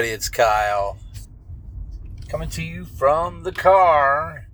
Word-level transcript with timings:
everybody, 0.00 0.14
it's 0.14 0.30
Kyle. 0.30 0.96
Coming 2.26 2.48
to 2.50 2.62
you 2.62 2.86
from 2.86 3.42
the 3.42 3.52
car. 3.52 4.48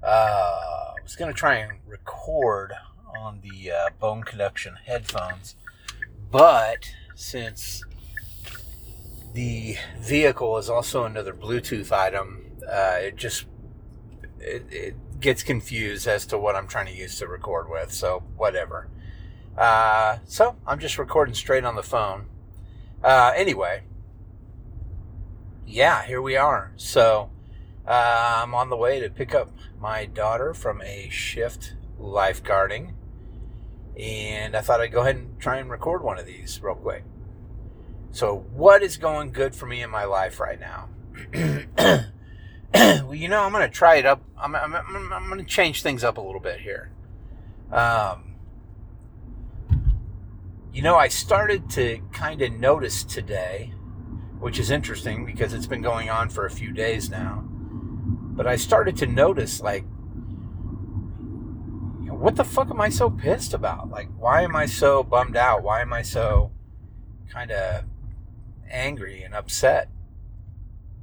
Uh, 0.00 0.06
I 0.06 1.02
was 1.02 1.16
going 1.16 1.32
to 1.32 1.36
try 1.36 1.56
and 1.56 1.80
record 1.84 2.72
on 3.18 3.40
the 3.42 3.72
uh, 3.72 3.90
bone 3.98 4.22
conduction 4.22 4.76
headphones, 4.84 5.56
but 6.30 6.88
since 7.16 7.82
the 9.34 9.78
vehicle 9.98 10.58
is 10.58 10.70
also 10.70 11.02
another 11.02 11.32
Bluetooth 11.32 11.90
item, 11.90 12.44
uh, 12.70 12.98
it 13.00 13.16
just 13.16 13.46
it, 14.38 14.64
it 14.70 14.94
gets 15.18 15.42
confused 15.42 16.06
as 16.06 16.24
to 16.26 16.38
what 16.38 16.54
I'm 16.54 16.68
trying 16.68 16.86
to 16.86 16.94
use 16.94 17.18
to 17.18 17.26
record 17.26 17.68
with. 17.68 17.90
So 17.90 18.22
whatever. 18.36 18.86
Uh, 19.58 20.18
so 20.24 20.54
I'm 20.64 20.78
just 20.78 20.98
recording 20.98 21.34
straight 21.34 21.64
on 21.64 21.74
the 21.74 21.82
phone. 21.82 22.26
Uh, 23.02 23.32
anyway, 23.34 23.82
yeah, 25.66 26.04
here 26.04 26.22
we 26.22 26.36
are. 26.36 26.72
So 26.76 27.30
uh, 27.86 28.42
I'm 28.42 28.54
on 28.54 28.70
the 28.70 28.76
way 28.76 29.00
to 29.00 29.10
pick 29.10 29.34
up 29.34 29.50
my 29.80 30.06
daughter 30.06 30.54
from 30.54 30.80
a 30.82 31.08
shift 31.10 31.74
lifeguarding, 32.00 32.92
and 33.98 34.56
I 34.56 34.60
thought 34.60 34.80
I'd 34.80 34.92
go 34.92 35.00
ahead 35.00 35.16
and 35.16 35.38
try 35.40 35.58
and 35.58 35.70
record 35.70 36.02
one 36.02 36.18
of 36.18 36.26
these 36.26 36.60
real 36.62 36.74
quick. 36.74 37.04
So, 38.10 38.46
what 38.54 38.82
is 38.82 38.96
going 38.96 39.32
good 39.32 39.54
for 39.54 39.66
me 39.66 39.82
in 39.82 39.90
my 39.90 40.04
life 40.04 40.40
right 40.40 40.58
now? 40.58 40.88
well, 42.74 43.14
you 43.14 43.28
know, 43.28 43.42
I'm 43.42 43.52
going 43.52 43.68
to 43.68 43.74
try 43.74 43.96
it 43.96 44.06
up. 44.06 44.22
I'm, 44.38 44.54
I'm, 44.56 44.74
I'm, 44.74 45.12
I'm 45.12 45.28
going 45.28 45.38
to 45.38 45.44
change 45.44 45.82
things 45.82 46.02
up 46.02 46.16
a 46.16 46.20
little 46.20 46.40
bit 46.40 46.60
here. 46.60 46.90
Um, 47.70 48.34
you 50.72 50.82
know, 50.82 50.96
I 50.96 51.08
started 51.08 51.68
to 51.70 52.00
kind 52.12 52.42
of 52.42 52.52
notice 52.52 53.04
today, 53.04 53.72
which 54.38 54.58
is 54.58 54.70
interesting 54.70 55.24
because 55.24 55.52
it's 55.52 55.66
been 55.66 55.82
going 55.82 56.10
on 56.10 56.28
for 56.28 56.46
a 56.46 56.50
few 56.50 56.72
days 56.72 57.10
now. 57.10 57.44
But 57.48 58.46
I 58.46 58.56
started 58.56 58.96
to 58.98 59.06
notice, 59.06 59.60
like, 59.60 59.84
what 62.18 62.36
the 62.36 62.44
fuck 62.44 62.70
am 62.70 62.80
I 62.80 62.88
so 62.88 63.10
pissed 63.10 63.54
about? 63.54 63.90
Like, 63.90 64.08
why 64.16 64.42
am 64.42 64.56
I 64.56 64.66
so 64.66 65.02
bummed 65.02 65.36
out? 65.36 65.62
Why 65.62 65.80
am 65.80 65.92
I 65.92 66.02
so 66.02 66.50
kind 67.30 67.50
of 67.50 67.84
angry 68.70 69.22
and 69.22 69.34
upset? 69.34 69.88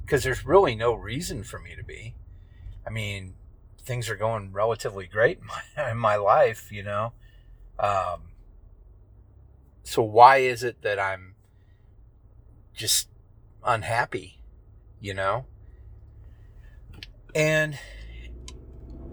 Because 0.02 0.24
there's 0.24 0.46
really 0.46 0.76
no 0.76 0.94
reason 0.94 1.44
for 1.44 1.60
me 1.60 1.76
to 1.76 1.84
be. 1.84 2.16
I 2.86 2.90
mean, 2.90 3.36
things 3.80 4.10
are 4.10 4.16
going 4.16 4.52
relatively 4.52 5.08
great 5.08 5.40
in 5.40 5.46
my, 5.78 5.92
in 5.92 5.98
my 5.98 6.16
life, 6.16 6.72
you 6.72 6.84
know. 6.84 7.14
Um, 7.80 8.32
so 9.84 10.02
why 10.02 10.38
is 10.38 10.64
it 10.64 10.82
that 10.82 11.00
I'm 11.00 11.36
just 12.74 13.08
unhappy, 13.66 14.40
you 15.00 15.14
know? 15.14 15.46
And 17.36 17.78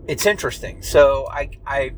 it's 0.07 0.27
interesting. 0.27 0.83
So 0.83 1.29
I 1.31 1.51
I 1.67 1.93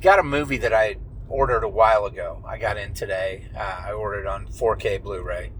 got 0.00 0.18
a 0.18 0.22
movie 0.22 0.58
that 0.58 0.72
I 0.72 0.96
ordered 1.28 1.64
a 1.64 1.68
while 1.68 2.04
ago. 2.04 2.44
I 2.46 2.58
got 2.58 2.76
in 2.76 2.92
today. 2.92 3.48
Uh, 3.56 3.82
I 3.86 3.92
ordered 3.92 4.26
on 4.26 4.46
4K 4.46 5.02
Blu-ray. 5.02 5.52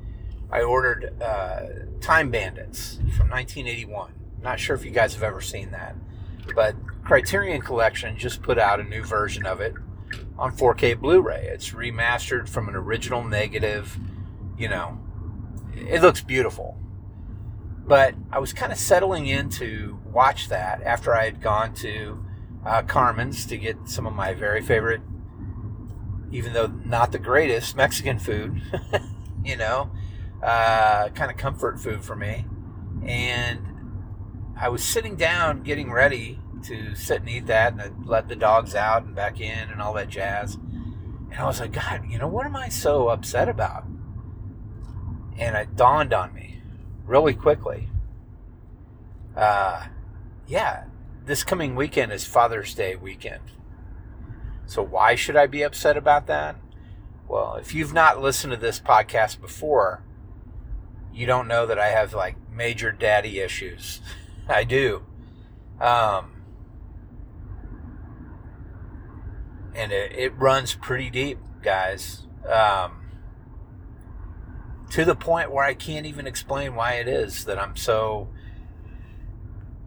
I 0.51 0.61
ordered 0.63 1.21
uh, 1.23 1.61
Time 2.01 2.31
Bandits 2.31 2.97
from 3.17 3.31
1981. 3.31 4.13
Not 4.43 4.61
sure 4.61 4.77
if 4.77 4.85
you 4.85 4.91
guys 4.91 5.15
have 5.15 5.23
ever 5.23 5.41
seen 5.41 5.71
that, 5.71 5.97
but 6.55 6.77
Criterion 7.05 7.63
Collection 7.63 8.19
just 8.19 8.43
put 8.43 8.59
out 8.59 8.81
a 8.81 8.85
new 8.85 9.03
version 9.03 9.47
of 9.47 9.61
it 9.61 9.75
on 10.39 10.55
4K 10.55 11.01
Blu-ray. 11.01 11.49
It's 11.49 11.71
remastered 11.71 12.49
from 12.49 12.69
an 12.69 12.75
original 12.75 13.25
negative. 13.25 13.99
You 14.59 14.69
know, 14.69 14.99
it 15.75 16.03
looks 16.03 16.21
beautiful. 16.21 16.79
But 17.87 18.15
I 18.31 18.39
was 18.39 18.53
kind 18.53 18.73
of 18.73 18.79
settling 18.79 19.27
in 19.27 19.49
to 19.51 19.99
watch 20.05 20.49
that 20.49 20.83
after 20.83 21.15
I 21.15 21.25
had 21.25 21.41
gone 21.41 21.75
to 21.77 22.25
uh, 22.65 22.83
Carmen's 22.83 23.45
to 23.47 23.57
get 23.57 23.89
some 23.89 24.07
of 24.07 24.15
my 24.15 24.35
very 24.35 24.63
favorite, 24.63 25.01
even 26.31 26.53
though 26.53 26.69
not 26.85 27.13
the 27.13 27.19
greatest, 27.19 27.77
Mexican 27.77 28.19
food. 28.19 28.63
you 29.45 29.57
know, 29.57 29.91
uh, 30.43 31.09
kind 31.11 31.31
of 31.31 31.37
comfort 31.37 31.81
food 31.81 32.05
for 32.05 32.17
me. 32.17 32.47
And 33.05 33.61
I 34.59 34.69
was 34.69 34.85
sitting 34.85 35.17
down 35.17 35.63
getting 35.63 35.91
ready 35.91 36.39
to 36.65 36.95
sit 36.95 37.21
and 37.21 37.29
eat 37.29 37.47
that, 37.47 37.73
and 37.73 37.83
I 37.83 37.91
let 38.05 38.29
the 38.29 38.37
dogs 38.37 38.75
out 38.75 39.05
and 39.05 39.15
back 39.15 39.41
in 39.41 39.71
and 39.71 39.83
all 39.83 39.95
that 39.95 40.09
jazz. 40.09 40.55
And 40.55 41.35
I 41.35 41.45
was 41.45 41.61
like, 41.61 41.73
God, 41.73 42.03
you 42.09 42.19
know, 42.19 42.29
what 42.29 42.47
am 42.47 42.55
I 42.55 42.69
so 42.69 43.09
upset 43.09 43.49
about? 43.49 43.85
And 45.39 45.57
it 45.57 45.77
dawned 45.77 46.13
on 46.13 46.35
me 46.35 46.63
really 47.07 47.35
quickly. 47.35 47.89
Uh, 49.37 49.87
yeah, 50.47 50.85
this 51.25 51.45
coming 51.45 51.75
weekend 51.75 52.13
is 52.13 52.27
Father's 52.27 52.75
Day 52.75 52.97
weekend. 52.97 53.43
So 54.67 54.83
why 54.83 55.15
should 55.15 55.37
I 55.37 55.47
be 55.47 55.63
upset 55.63 55.97
about 55.97 56.27
that? 56.27 56.57
Well, 57.29 57.55
if 57.55 57.75
you've 57.75 57.95
not 57.95 58.21
listened 58.21 58.53
to 58.53 58.59
this 58.59 58.81
podcast 58.81 59.41
before, 59.41 60.03
you 61.13 61.27
don't 61.27 61.49
know 61.49 61.67
that 61.67 61.79
I 61.79 61.89
have 61.89 62.15
like 62.15 62.37
major 62.51 62.93
daddy 62.93 63.41
issues. 63.41 64.01
I 64.49 64.65
do. 64.65 65.03
Um, 65.81 66.43
and 69.75 69.93
it, 69.93 70.13
it 70.13 70.35
runs 70.37 70.75
pretty 70.75 71.11
deep, 71.11 71.39
guys. 71.63 72.27
Um, 72.47 73.02
to 74.93 75.07
the 75.07 75.15
point 75.15 75.51
where 75.51 75.65
I 75.65 75.73
can't 75.73 76.05
even 76.05 76.27
explain 76.27 76.75
why 76.75 76.95
it 76.95 77.09
is 77.09 77.47
that 77.47 77.59
I'm 77.59 77.77
so 77.77 78.29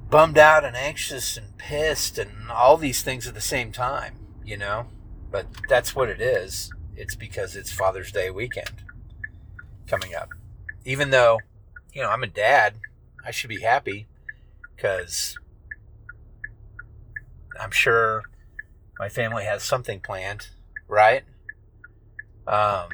bummed 0.10 0.40
out 0.40 0.66
and 0.66 0.76
anxious 0.76 1.38
and 1.38 1.56
pissed 1.60 2.18
and 2.18 2.50
all 2.50 2.76
these 2.76 3.04
things 3.04 3.28
at 3.28 3.36
the 3.36 3.42
same 3.42 3.72
time, 3.72 4.16
you 4.44 4.58
know? 4.58 4.88
But 5.30 5.46
that's 5.70 5.96
what 5.96 6.10
it 6.10 6.20
is. 6.20 6.72
It's 6.96 7.14
because 7.14 7.56
it's 7.56 7.72
Father's 7.72 8.12
Day 8.12 8.32
weekend 8.32 8.84
coming 9.86 10.16
up. 10.16 10.30
Even 10.86 11.12
though, 11.12 11.40
you 11.94 12.02
know, 12.02 12.10
I'm 12.10 12.24
a 12.24 12.28
dad, 12.28 12.80
I 13.24 13.30
should 13.30 13.50
be 13.50 13.62
happy 13.62 14.08
because 14.76 15.38
I'm 17.62 17.72
sure 17.72 18.24
my 18.98 19.10
family 19.10 19.44
has 19.44 19.62
something 19.62 20.00
planned, 20.00 20.48
right? 20.88 21.26
Um, 22.48 22.90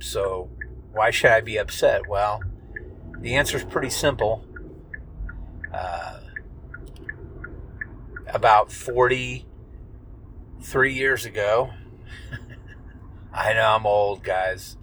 so 0.00 0.50
why 0.92 1.10
should 1.10 1.30
I 1.30 1.40
be 1.40 1.56
upset? 1.56 2.08
Well, 2.08 2.42
the 3.18 3.36
answer 3.36 3.56
is 3.56 3.64
pretty 3.64 3.90
simple. 3.90 4.44
Uh, 5.72 6.20
about 8.26 8.72
43 8.72 10.92
years 10.92 11.24
ago, 11.24 11.70
I 13.32 13.52
know 13.52 13.76
I'm 13.76 13.86
old, 13.86 14.22
guys. 14.22 14.76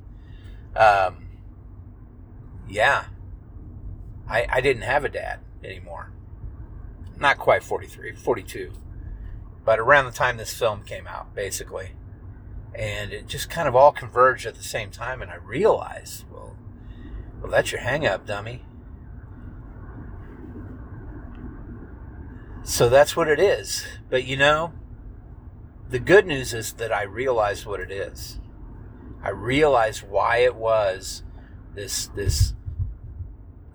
Um, 0.76 1.28
yeah, 2.70 3.06
I, 4.28 4.46
I 4.50 4.62
didn't 4.62 4.84
have 4.84 5.06
a 5.06 5.10
dad 5.10 5.40
anymore. 5.64 6.12
Not 7.20 7.38
quite 7.38 7.64
43, 7.64 8.16
42. 8.16 8.74
But 9.66 9.80
around 9.80 10.06
the 10.06 10.12
time 10.12 10.38
this 10.38 10.54
film 10.54 10.84
came 10.84 11.08
out, 11.08 11.36
basically 11.36 11.92
and 12.78 13.12
it 13.12 13.28
just 13.28 13.50
kind 13.50 13.68
of 13.68 13.76
all 13.76 13.92
converged 13.92 14.46
at 14.46 14.56
the 14.56 14.64
same 14.64 14.92
time 14.92 15.22
and 15.22 15.32
i 15.32 15.36
realized 15.36 16.24
well 16.32 16.56
well 17.42 17.52
that's 17.52 17.72
your 17.72 17.82
hang 17.82 18.06
up 18.06 18.26
dummy. 18.26 18.64
So 22.64 22.90
that's 22.90 23.16
what 23.16 23.30
it 23.30 23.40
is. 23.40 23.88
But 24.10 24.26
you 24.26 24.36
know 24.36 24.74
the 25.90 26.00
good 26.00 26.28
news 26.28 26.54
is 26.54 26.74
that 26.74 26.92
i 26.92 27.04
realized 27.04 27.66
what 27.66 27.80
it 27.80 27.92
is. 27.92 28.40
I 29.24 29.30
realized 29.30 30.04
why 30.08 30.38
it 30.40 30.56
was 30.56 31.24
this 31.74 32.08
this 32.08 32.54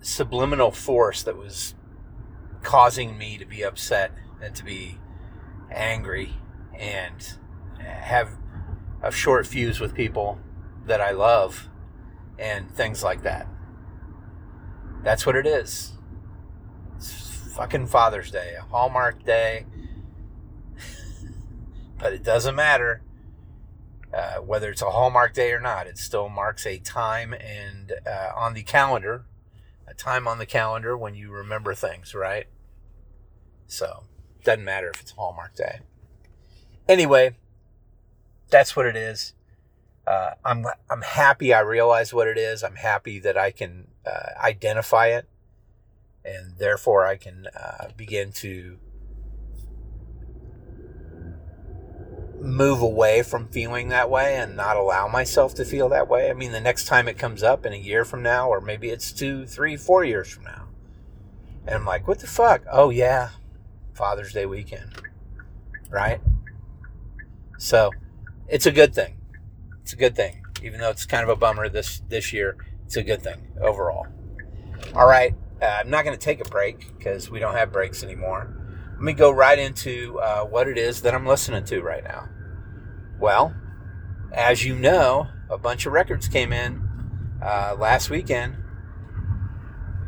subliminal 0.01 0.71
force 0.71 1.23
that 1.23 1.37
was 1.37 1.73
causing 2.61 3.17
me 3.17 3.37
to 3.37 3.45
be 3.45 3.63
upset 3.63 4.11
and 4.41 4.53
to 4.55 4.63
be 4.63 4.99
angry 5.71 6.33
and 6.77 7.37
have 7.79 8.37
a 9.03 9.11
short 9.11 9.45
fuse 9.45 9.79
with 9.79 9.93
people 9.93 10.39
that 10.85 11.01
I 11.01 11.11
love 11.11 11.69
and 12.39 12.71
things 12.71 13.03
like 13.03 13.23
that. 13.23 13.47
That's 15.03 15.25
what 15.25 15.35
it 15.35 15.45
is. 15.45 15.91
It's 16.95 17.53
fucking 17.55 17.87
Father's 17.87 18.31
Day, 18.31 18.55
a 18.57 18.61
Hallmark 18.63 19.23
day. 19.23 19.65
but 21.99 22.13
it 22.13 22.23
doesn't 22.23 22.55
matter. 22.55 23.03
Uh, 24.13 24.35
whether 24.35 24.69
it's 24.69 24.81
a 24.81 24.91
Hallmark 24.91 25.33
day 25.33 25.51
or 25.51 25.59
not, 25.59 25.87
it 25.87 25.97
still 25.97 26.29
marks 26.29 26.65
a 26.65 26.77
time 26.77 27.33
and 27.33 27.93
uh, 28.07 28.31
on 28.35 28.53
the 28.53 28.63
calendar, 28.63 29.25
a 29.87 29.93
time 29.93 30.27
on 30.27 30.37
the 30.37 30.45
calendar 30.45 30.95
when 30.95 31.15
you 31.15 31.31
remember 31.31 31.73
things, 31.73 32.13
right? 32.15 32.47
So, 33.67 34.03
doesn't 34.43 34.63
matter 34.63 34.91
if 34.93 35.01
it's 35.01 35.11
Hallmark 35.11 35.55
day. 35.55 35.79
Anyway, 36.87 37.35
that's 38.53 38.75
what 38.75 38.85
it 38.85 38.95
is. 38.95 39.33
Uh, 40.05 40.31
I'm 40.45 40.65
I'm 40.89 41.01
happy 41.01 41.53
I 41.53 41.61
realize 41.61 42.13
what 42.13 42.27
it 42.27 42.37
is. 42.37 42.63
I'm 42.63 42.75
happy 42.75 43.19
that 43.19 43.37
I 43.37 43.51
can 43.51 43.87
uh, 44.05 44.29
identify 44.41 45.07
it, 45.07 45.27
and 46.23 46.57
therefore 46.57 47.05
I 47.05 47.17
can 47.17 47.47
uh, 47.47 47.87
begin 47.97 48.31
to 48.33 48.77
move 52.39 52.81
away 52.81 53.23
from 53.23 53.47
feeling 53.47 53.87
that 53.87 54.09
way 54.09 54.35
and 54.35 54.55
not 54.55 54.75
allow 54.77 55.07
myself 55.07 55.55
to 55.55 55.65
feel 55.65 55.89
that 55.89 56.07
way. 56.09 56.29
I 56.29 56.33
mean, 56.33 56.51
the 56.51 56.59
next 56.59 56.85
time 56.85 57.07
it 57.07 57.17
comes 57.17 57.41
up 57.41 57.65
in 57.65 57.73
a 57.73 57.77
year 57.77 58.05
from 58.05 58.21
now, 58.21 58.49
or 58.49 58.61
maybe 58.61 58.89
it's 58.89 59.13
two, 59.13 59.47
three, 59.47 59.77
four 59.77 60.03
years 60.03 60.29
from 60.29 60.43
now, 60.43 60.67
and 61.65 61.75
I'm 61.75 61.85
like, 61.85 62.07
what 62.07 62.19
the 62.19 62.27
fuck? 62.27 62.61
Oh 62.71 62.91
yeah, 62.91 63.29
Father's 63.93 64.33
Day 64.33 64.45
weekend, 64.45 64.91
right? 65.89 66.21
So 67.57 67.89
it's 68.47 68.65
a 68.65 68.71
good 68.71 68.93
thing. 68.93 69.19
It's 69.81 69.93
a 69.93 69.97
good 69.97 70.15
thing, 70.15 70.43
even 70.61 70.79
though 70.79 70.89
it's 70.89 71.05
kind 71.05 71.23
of 71.23 71.29
a 71.29 71.35
bummer 71.35 71.69
this 71.69 72.01
this 72.07 72.31
year. 72.33 72.57
It's 72.85 72.95
a 72.95 73.03
good 73.03 73.21
thing 73.21 73.51
overall. 73.61 74.07
All 74.95 75.07
right, 75.07 75.33
uh, 75.61 75.65
I'm 75.79 75.89
not 75.89 76.05
going 76.05 76.17
to 76.17 76.23
take 76.23 76.45
a 76.45 76.49
break 76.49 76.97
because 76.97 77.29
we 77.29 77.39
don't 77.39 77.55
have 77.55 77.71
breaks 77.71 78.03
anymore. 78.03 78.53
Let 78.93 79.01
me 79.01 79.13
go 79.13 79.31
right 79.31 79.57
into 79.57 80.19
uh, 80.19 80.45
what 80.45 80.67
it 80.67 80.77
is 80.77 81.01
that 81.01 81.13
I'm 81.13 81.25
listening 81.25 81.63
to 81.65 81.81
right 81.81 82.03
now. 82.03 82.29
Well, 83.19 83.55
as 84.31 84.63
you 84.63 84.75
know, 84.75 85.27
a 85.49 85.57
bunch 85.57 85.85
of 85.85 85.93
records 85.93 86.27
came 86.27 86.53
in 86.53 86.87
uh, 87.41 87.75
last 87.77 88.09
weekend. 88.09 88.57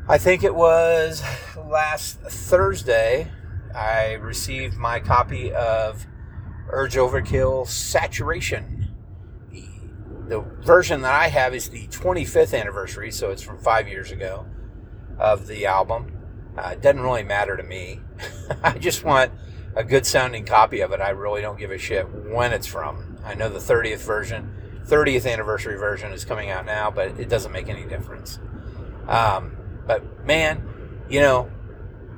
I 0.07 0.17
think 0.17 0.43
it 0.43 0.53
was 0.53 1.23
last 1.57 2.19
Thursday. 2.19 3.31
I 3.73 4.13
received 4.13 4.77
my 4.77 4.99
copy 4.99 5.51
of 5.51 6.05
Urge 6.75 6.95
Overkill 6.95 7.65
Saturation. 7.65 8.93
The, 10.27 10.41
version 10.65 11.03
that 11.03 11.13
I 11.13 11.29
have 11.29 11.55
is 11.55 11.69
the 11.69 11.87
25th 11.87 12.59
anniversary, 12.59 13.11
so 13.11 13.31
it's 13.31 13.41
from 13.41 13.59
five 13.59 13.87
years 13.87 14.11
ago 14.11 14.45
of 15.17 15.47
the 15.47 15.67
album. 15.67 16.11
Uh, 16.57 16.71
it 16.73 16.81
doesn't 16.81 16.99
really 16.99 17.23
matter 17.23 17.55
to 17.55 17.63
me. 17.63 18.01
I 18.63 18.77
just 18.77 19.05
want 19.05 19.31
a 19.73 19.85
good 19.85 20.05
sounding 20.05 20.43
copy 20.43 20.81
of 20.81 20.91
it. 20.91 20.99
I 20.99 21.11
really 21.11 21.41
don't 21.41 21.57
give 21.57 21.71
a 21.71 21.77
shit 21.77 22.09
when 22.09 22.51
it's 22.51 22.67
from. 22.67 23.19
I 23.23 23.35
know 23.35 23.47
the 23.47 23.59
30th 23.59 24.05
version, 24.05 24.53
30th 24.85 25.31
anniversary 25.31 25.77
version 25.77 26.11
is 26.11 26.25
coming 26.25 26.49
out 26.49 26.65
now, 26.65 26.91
but 26.91 27.17
it 27.17 27.29
doesn't 27.29 27.53
make 27.53 27.69
any 27.69 27.85
difference. 27.85 28.37
Um, 29.07 29.55
but 29.87 30.25
man, 30.25 30.61
you 31.09 31.21
know, 31.21 31.49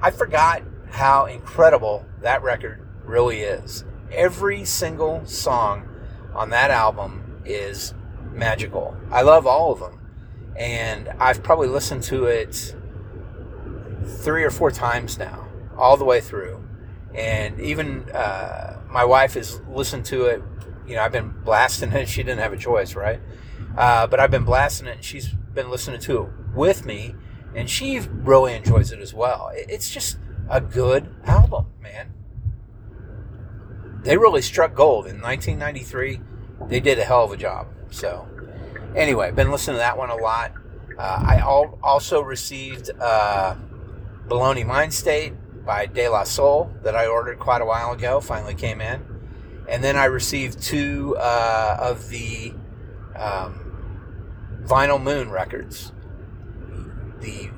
I 0.01 0.09
forgot 0.09 0.63
how 0.89 1.25
incredible 1.25 2.07
that 2.21 2.41
record 2.41 2.87
really 3.05 3.41
is 3.41 3.83
every 4.11 4.65
single 4.65 5.25
song 5.25 5.87
on 6.33 6.49
that 6.51 6.71
album 6.71 7.41
is 7.45 7.93
magical. 8.31 8.95
I 9.11 9.21
love 9.21 9.47
all 9.47 9.71
of 9.71 9.79
them. 9.79 9.99
And 10.55 11.09
I've 11.19 11.43
probably 11.43 11.67
listened 11.67 12.03
to 12.03 12.25
it 12.25 12.75
three 14.21 14.43
or 14.43 14.49
four 14.49 14.71
times 14.71 15.17
now, 15.17 15.47
all 15.77 15.97
the 15.97 16.05
way 16.05 16.21
through. 16.21 16.67
And 17.13 17.59
even 17.59 18.09
uh, 18.11 18.81
my 18.89 19.05
wife 19.05 19.33
has 19.35 19.61
listened 19.69 20.05
to 20.05 20.25
it. 20.25 20.41
You 20.87 20.95
know, 20.95 21.01
I've 21.01 21.11
been 21.11 21.29
blasting 21.43 21.91
it. 21.91 22.07
She 22.09 22.23
didn't 22.23 22.39
have 22.39 22.53
a 22.53 22.57
choice, 22.57 22.95
right? 22.95 23.19
Uh, 23.77 24.07
but 24.07 24.19
I've 24.19 24.31
been 24.31 24.45
blasting 24.45 24.87
it, 24.87 24.95
and 24.95 25.03
she's 25.03 25.27
been 25.27 25.69
listening 25.69 25.99
to 26.01 26.23
it 26.23 26.29
with 26.55 26.85
me, 26.85 27.13
and 27.53 27.69
she 27.69 27.99
really 27.99 28.55
enjoys 28.55 28.91
it 28.91 28.99
as 28.99 29.13
well. 29.13 29.51
It's 29.53 29.91
just 29.91 30.17
a 30.49 30.61
good 30.61 31.13
album, 31.25 31.67
man 31.81 32.13
they 34.03 34.17
really 34.17 34.41
struck 34.41 34.73
gold 34.73 35.07
in 35.07 35.21
1993. 35.21 36.21
They 36.67 36.79
did 36.79 36.99
a 36.99 37.03
hell 37.03 37.23
of 37.23 37.31
a 37.31 37.37
job. 37.37 37.67
So, 37.89 38.27
anyway, 38.95 39.31
been 39.31 39.51
listening 39.51 39.75
to 39.75 39.79
that 39.79 39.97
one 39.97 40.09
a 40.09 40.15
lot. 40.15 40.53
Uh, 40.97 41.23
I 41.25 41.37
al- 41.37 41.77
also 41.83 42.21
received 42.21 42.89
uh, 42.99 43.55
Buhloone 44.27 44.65
Mindstate 44.65 45.35
by 45.65 45.85
De 45.85 46.07
La 46.07 46.23
Soul 46.23 46.71
that 46.83 46.95
I 46.95 47.07
ordered 47.07 47.39
quite 47.39 47.61
a 47.61 47.65
while 47.65 47.91
ago. 47.91 48.19
Finally 48.19 48.55
came 48.55 48.81
in, 48.81 49.05
and 49.69 49.83
then 49.83 49.95
I 49.95 50.05
received 50.05 50.61
two 50.61 51.15
uh, 51.17 51.77
of 51.79 52.09
the 52.09 52.53
um, 53.15 53.67
Vinyl 54.63 55.01
Moon 55.01 55.29
records. 55.29 55.91
The 57.19 57.51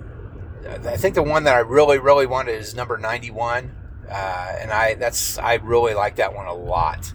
I 0.67 0.97
think 0.97 1.15
the 1.15 1.23
one 1.23 1.45
that 1.45 1.55
I 1.55 1.59
really 1.59 1.97
really 1.97 2.25
wanted 2.25 2.55
is 2.55 2.75
number 2.75 2.97
91 2.97 3.75
uh, 4.09 4.55
and 4.59 4.71
I 4.71 4.95
that's 4.95 5.37
I 5.37 5.55
really 5.55 5.93
like 5.93 6.15
that 6.17 6.33
one 6.35 6.47
a 6.47 6.53
lot. 6.53 7.13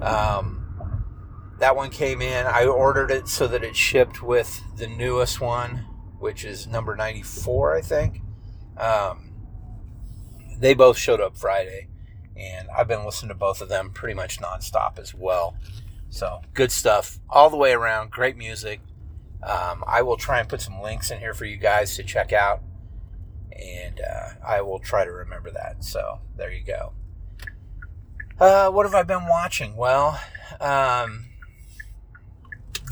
Um, 0.00 0.66
that 1.58 1.74
one 1.74 1.90
came 1.90 2.20
in. 2.20 2.46
I 2.46 2.66
ordered 2.66 3.10
it 3.10 3.28
so 3.28 3.46
that 3.46 3.64
it 3.64 3.74
shipped 3.76 4.22
with 4.22 4.62
the 4.76 4.86
newest 4.86 5.40
one, 5.40 5.86
which 6.18 6.44
is 6.44 6.66
number 6.66 6.94
94, 6.94 7.76
I 7.76 7.80
think. 7.80 8.20
Um, 8.76 9.32
they 10.58 10.74
both 10.74 10.98
showed 10.98 11.20
up 11.20 11.36
Friday, 11.36 11.88
and 12.36 12.68
I've 12.76 12.88
been 12.88 13.04
listening 13.04 13.30
to 13.30 13.34
both 13.34 13.62
of 13.62 13.70
them 13.70 13.90
pretty 13.90 14.14
much 14.14 14.38
nonstop 14.38 14.98
as 14.98 15.14
well. 15.14 15.56
So 16.10 16.42
good 16.52 16.70
stuff 16.70 17.18
all 17.28 17.48
the 17.48 17.56
way 17.56 17.72
around. 17.72 18.10
Great 18.10 18.36
music. 18.36 18.80
Um, 19.42 19.82
I 19.86 20.02
will 20.02 20.16
try 20.16 20.40
and 20.40 20.48
put 20.48 20.60
some 20.60 20.80
links 20.80 21.10
in 21.10 21.18
here 21.18 21.34
for 21.34 21.44
you 21.46 21.56
guys 21.56 21.96
to 21.96 22.02
check 22.02 22.32
out 22.32 22.62
and 23.58 24.00
uh, 24.00 24.30
I 24.46 24.60
will 24.60 24.78
try 24.78 25.04
to 25.04 25.10
remember 25.10 25.50
that. 25.50 25.84
So 25.84 26.20
there 26.36 26.52
you 26.52 26.64
go. 26.64 26.92
Uh, 28.38 28.70
what 28.70 28.84
have 28.84 28.94
I 28.94 29.02
been 29.02 29.26
watching? 29.26 29.76
Well, 29.76 30.20
um, 30.60 31.26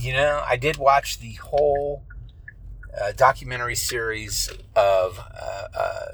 you 0.00 0.12
know, 0.12 0.42
I 0.46 0.56
did 0.56 0.76
watch 0.76 1.18
the 1.18 1.34
whole 1.34 2.02
uh, 3.00 3.12
documentary 3.12 3.76
series 3.76 4.50
of. 4.74 5.18
Uh, 5.18 5.68
uh, 5.76 6.06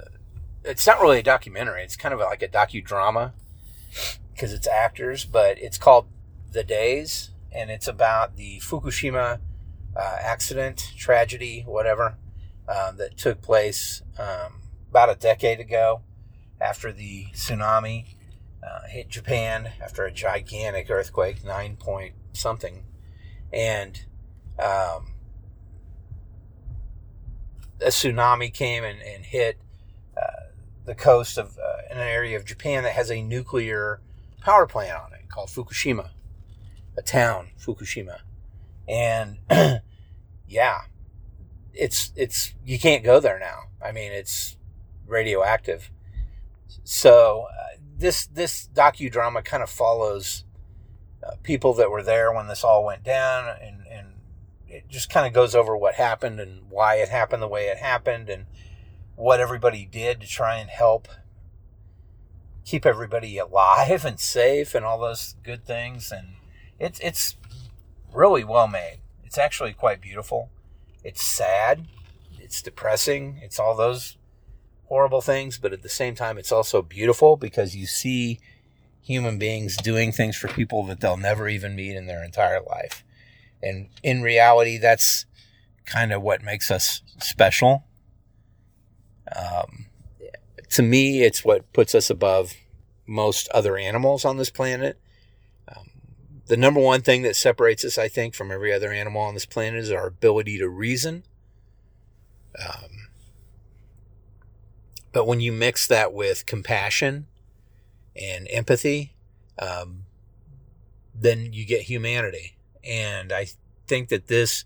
it's 0.65 0.87
not 0.87 1.01
really 1.01 1.21
a 1.21 1.23
documentary; 1.23 1.83
it's 1.83 1.97
kind 1.97 2.13
of 2.13 2.21
like 2.21 2.43
a 2.43 2.49
docudrama 2.49 3.33
because 4.33 4.53
it's 4.53 4.67
actors, 4.67 5.25
but 5.25 5.59
it's 5.59 5.79
called 5.79 6.07
The 6.53 6.65
Days, 6.65 7.31
and 7.53 7.71
it's 7.71 7.89
about 7.89 8.37
the 8.37 8.59
Fukushima 8.61 9.39
uh, 9.97 10.17
accident, 10.21 10.93
tragedy, 10.97 11.65
whatever 11.67 12.17
um, 12.71 12.97
that 12.99 13.17
took 13.17 13.43
place 13.43 14.03
um, 14.19 14.61
about 14.91 15.11
a 15.11 15.17
decade 15.17 15.61
ago 15.61 16.03
after 16.61 16.93
the 16.93 17.27
tsunami 17.33 18.15
uh, 18.63 18.87
hit 18.89 19.09
Japan 19.09 19.73
after 19.83 20.05
a 20.05 20.13
gigantic 20.13 20.91
earthquake, 20.91 21.45
nine 21.45 21.77
point 21.77 22.15
something. 22.33 22.85
And 23.53 24.05
um, 24.59 25.15
a 27.81 27.89
tsunami 27.89 28.53
came 28.53 28.85
and, 28.85 29.01
and 29.01 29.25
hit 29.25 29.59
uh, 30.17 30.51
the 30.85 30.95
coast 30.95 31.39
of 31.39 31.59
uh, 31.59 31.83
an 31.91 31.99
area 31.99 32.37
of 32.37 32.45
Japan 32.45 32.85
that 32.85 32.93
has 32.93 33.11
a 33.11 33.23
nuclear 33.23 34.01
power 34.41 34.67
plant 34.67 34.97
on 34.97 35.13
it 35.15 35.29
called 35.29 35.49
Fukushima, 35.49 36.11
a 36.97 37.03
town, 37.03 37.49
Fukushima. 37.59 38.21
And 38.87 39.39
yeah, 40.47 40.81
it's 41.75 42.13
it's 42.17 42.55
you 42.65 42.79
can't 42.79 43.05
go 43.05 43.21
there 43.21 43.39
now. 43.39 43.65
I 43.85 43.93
mean, 43.93 44.13
it's 44.13 44.57
radioactive. 45.07 45.91
So 46.85 47.47
uh, 47.51 47.77
this 47.97 48.27
this 48.27 48.69
docudrama 48.75 49.45
kind 49.45 49.63
of 49.63 49.71
follows 49.71 50.45
uh, 51.23 51.33
people 51.43 51.75
that 51.75 51.91
were 51.91 52.03
there 52.03 52.33
when 52.33 52.49
this 52.49 52.65
all 52.65 52.85
went 52.85 53.05
down, 53.05 53.57
and 53.61 53.87
and 53.91 54.09
it 54.69 54.89
just 54.89 55.11
kind 55.11 55.27
of 55.27 55.33
goes 55.33 55.55
over 55.55 55.77
what 55.77 55.95
happened 55.95 56.41
and 56.41 56.71
why 56.71 56.97
it 56.97 57.09
happened 57.09 57.43
the 57.43 57.49
way 57.49 57.67
it 57.67 57.79
happened, 57.79 58.29
and 58.29 58.47
what 59.17 59.41
everybody 59.41 59.85
did 59.85 60.21
to 60.21 60.27
try 60.27 60.57
and 60.57 60.71
help 60.71 61.09
keep 62.65 62.87
everybody 62.87 63.37
alive 63.37 64.05
and 64.05 64.21
safe 64.21 64.75
and 64.75 64.85
all 64.85 64.99
those 64.99 65.37
good 65.43 65.65
things. 65.65 66.13
And 66.13 66.35
it's 66.79 67.01
it's 67.01 67.37
really 68.13 68.45
well 68.45 68.69
made. 68.69 68.99
It's 69.25 69.39
actually 69.39 69.73
quite 69.73 70.01
beautiful. 70.01 70.51
It's 71.03 71.23
sad, 71.23 71.87
it's 72.39 72.63
depressing, 72.63 73.41
it's 73.43 73.59
all 73.59 73.77
those 73.77 74.17
horrible 74.87 75.21
things, 75.21 75.59
but 75.59 75.73
at 75.73 75.83
the 75.83 75.89
same 75.89 76.15
time, 76.15 76.37
it's 76.37 76.53
also 76.53 76.83
beautiful 76.83 77.37
because 77.37 77.77
you 77.77 77.87
see 77.87 78.41
human 79.03 79.39
beings 79.39 79.77
doing 79.77 80.13
things 80.13 80.37
for 80.37 80.49
people 80.49 80.85
that 80.85 81.01
they'll 81.01 81.17
never 81.17 81.49
even 81.49 81.75
meet 81.75 81.97
in 81.97 82.07
their 82.07 82.23
entire 82.25 82.61
life. 82.63 83.05
And 83.63 83.89
in 84.03 84.23
reality, 84.23 84.79
that's 84.79 85.27
kind 85.85 86.13
of 86.13 86.23
what 86.23 86.43
makes 86.43 86.71
us 86.71 87.03
special. 87.21 87.85
Um, 89.35 89.87
to 90.71 90.83
me, 90.83 91.23
it's 91.23 91.45
what 91.45 91.73
puts 91.73 91.95
us 91.95 92.11
above 92.11 92.55
most 93.07 93.49
other 93.49 93.77
animals 93.77 94.25
on 94.25 94.37
this 94.37 94.51
planet 94.51 94.99
the 96.51 96.57
number 96.57 96.81
one 96.81 97.01
thing 97.01 97.23
that 97.23 97.37
separates 97.37 97.85
us, 97.85 97.97
I 97.97 98.09
think, 98.09 98.35
from 98.35 98.51
every 98.51 98.73
other 98.73 98.91
animal 98.91 99.23
on 99.23 99.35
this 99.35 99.47
planet 99.47 99.79
is 99.79 99.93
our 99.93 100.09
ability 100.09 100.59
to 100.59 100.69
reason. 100.69 101.23
Um, 102.59 103.07
but 105.13 105.29
when 105.29 105.39
you 105.39 105.53
mix 105.53 105.87
that 105.87 106.13
with 106.13 106.47
compassion 106.47 107.29
and 108.21 108.49
empathy, 108.51 109.15
um, 109.61 110.07
then 111.15 111.53
you 111.53 111.65
get 111.65 111.83
humanity. 111.83 112.57
And 112.83 113.33
I 113.33 113.47
think 113.87 114.09
that 114.09 114.27
this 114.27 114.65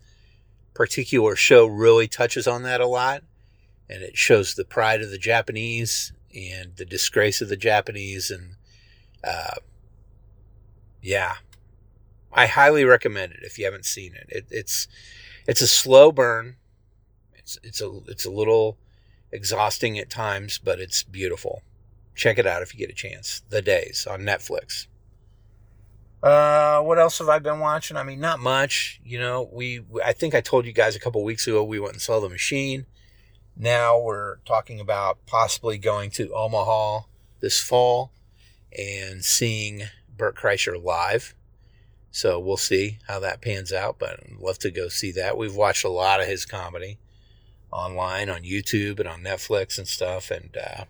particular 0.72 1.36
show 1.36 1.66
really 1.66 2.08
touches 2.08 2.46
on 2.46 2.62
that 2.62 2.80
a 2.80 2.86
lot. 2.86 3.24
And 3.90 4.02
it 4.02 4.16
shows 4.16 4.54
the 4.54 4.64
pride 4.64 5.02
of 5.02 5.10
the 5.10 5.18
Japanese 5.18 6.14
and 6.34 6.76
the 6.76 6.86
disgrace 6.86 7.42
of 7.42 7.50
the 7.50 7.58
Japanese. 7.58 8.30
And 8.30 8.56
uh, 9.22 9.56
yeah, 11.02 11.34
I 12.34 12.46
highly 12.46 12.84
recommend 12.84 13.32
it 13.32 13.40
if 13.42 13.58
you 13.58 13.64
haven't 13.64 13.86
seen 13.86 14.14
it. 14.14 14.26
it. 14.28 14.46
It's 14.50 14.88
it's 15.46 15.60
a 15.60 15.68
slow 15.68 16.12
burn. 16.12 16.56
It's 17.34 17.58
it's 17.62 17.80
a 17.80 18.00
it's 18.08 18.26
a 18.26 18.30
little 18.30 18.76
exhausting 19.30 19.98
at 19.98 20.10
times, 20.10 20.58
but 20.58 20.80
it's 20.80 21.02
beautiful. 21.02 21.62
Check 22.14 22.38
it 22.38 22.46
out 22.46 22.62
if 22.62 22.74
you 22.74 22.78
get 22.80 22.90
a 22.90 22.94
chance. 22.94 23.42
The 23.48 23.62
Days 23.62 24.06
on 24.08 24.20
Netflix. 24.22 24.86
Uh, 26.22 26.80
what 26.80 26.98
else 26.98 27.18
have 27.18 27.28
I 27.28 27.38
been 27.38 27.58
watching? 27.58 27.96
I 27.96 28.02
mean, 28.02 28.18
not 28.18 28.40
much. 28.40 29.00
You 29.04 29.20
know, 29.20 29.48
we 29.52 29.82
I 30.04 30.12
think 30.12 30.34
I 30.34 30.40
told 30.40 30.66
you 30.66 30.72
guys 30.72 30.96
a 30.96 31.00
couple 31.00 31.22
weeks 31.22 31.46
ago 31.46 31.62
we 31.62 31.78
went 31.78 31.92
and 31.92 32.02
saw 32.02 32.18
the 32.18 32.28
machine. 32.28 32.86
Now 33.56 34.00
we're 34.00 34.38
talking 34.38 34.80
about 34.80 35.24
possibly 35.26 35.78
going 35.78 36.10
to 36.12 36.32
Omaha 36.32 37.02
this 37.40 37.60
fall 37.60 38.10
and 38.76 39.24
seeing 39.24 39.82
Bert 40.16 40.34
Kreischer 40.34 40.82
live. 40.82 41.34
So 42.14 42.38
we'll 42.38 42.56
see 42.56 42.98
how 43.08 43.18
that 43.18 43.42
pans 43.42 43.72
out, 43.72 43.98
but 43.98 44.20
I'd 44.20 44.38
love 44.38 44.60
to 44.60 44.70
go 44.70 44.86
see 44.86 45.10
that. 45.12 45.36
We've 45.36 45.56
watched 45.56 45.82
a 45.82 45.88
lot 45.88 46.20
of 46.20 46.28
his 46.28 46.46
comedy 46.46 47.00
online 47.72 48.30
on 48.30 48.44
YouTube 48.44 49.00
and 49.00 49.08
on 49.08 49.22
Netflix 49.22 49.78
and 49.78 49.88
stuff, 49.88 50.30
and 50.30 50.56
uh, 50.56 50.84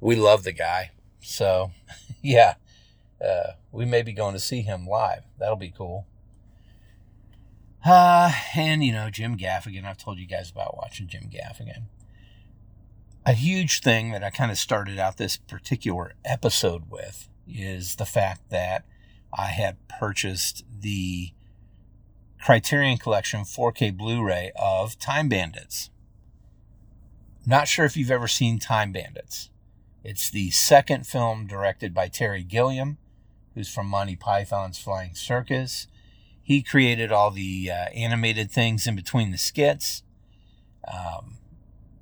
we 0.00 0.16
love 0.16 0.44
the 0.44 0.52
guy. 0.52 0.92
So, 1.20 1.72
yeah, 2.22 2.54
uh, 3.22 3.52
we 3.72 3.84
may 3.84 4.00
be 4.00 4.14
going 4.14 4.32
to 4.32 4.40
see 4.40 4.62
him 4.62 4.86
live. 4.86 5.24
That'll 5.38 5.54
be 5.54 5.74
cool. 5.76 6.06
Uh, 7.84 8.32
and, 8.56 8.82
you 8.82 8.92
know, 8.92 9.10
Jim 9.10 9.36
Gaffigan. 9.36 9.84
I've 9.84 9.98
told 9.98 10.18
you 10.18 10.26
guys 10.26 10.50
about 10.50 10.78
watching 10.78 11.08
Jim 11.08 11.28
Gaffigan. 11.30 11.88
A 13.26 13.34
huge 13.34 13.80
thing 13.80 14.12
that 14.12 14.24
I 14.24 14.30
kind 14.30 14.50
of 14.50 14.56
started 14.56 14.98
out 14.98 15.18
this 15.18 15.36
particular 15.36 16.14
episode 16.24 16.90
with 16.90 17.28
is 17.46 17.96
the 17.96 18.06
fact 18.06 18.48
that 18.48 18.86
I 19.32 19.46
had 19.46 19.76
purchased 19.88 20.64
the 20.80 21.32
Criterion 22.40 22.98
Collection 22.98 23.40
4K 23.42 23.96
Blu 23.96 24.22
ray 24.22 24.52
of 24.56 24.98
Time 24.98 25.28
Bandits. 25.28 25.90
Not 27.46 27.68
sure 27.68 27.84
if 27.84 27.96
you've 27.96 28.10
ever 28.10 28.28
seen 28.28 28.58
Time 28.58 28.92
Bandits. 28.92 29.50
It's 30.04 30.30
the 30.30 30.50
second 30.50 31.06
film 31.06 31.46
directed 31.46 31.94
by 31.94 32.08
Terry 32.08 32.42
Gilliam 32.42 32.98
who's 33.54 33.72
from 33.72 33.86
Monty 33.86 34.16
Python's 34.16 34.78
Flying 34.78 35.14
Circus. 35.14 35.86
He 36.42 36.62
created 36.62 37.12
all 37.12 37.30
the 37.30 37.70
uh, 37.70 37.88
animated 37.94 38.50
things 38.50 38.86
in 38.86 38.96
between 38.96 39.30
the 39.30 39.38
skits 39.38 40.02
um, 40.88 41.38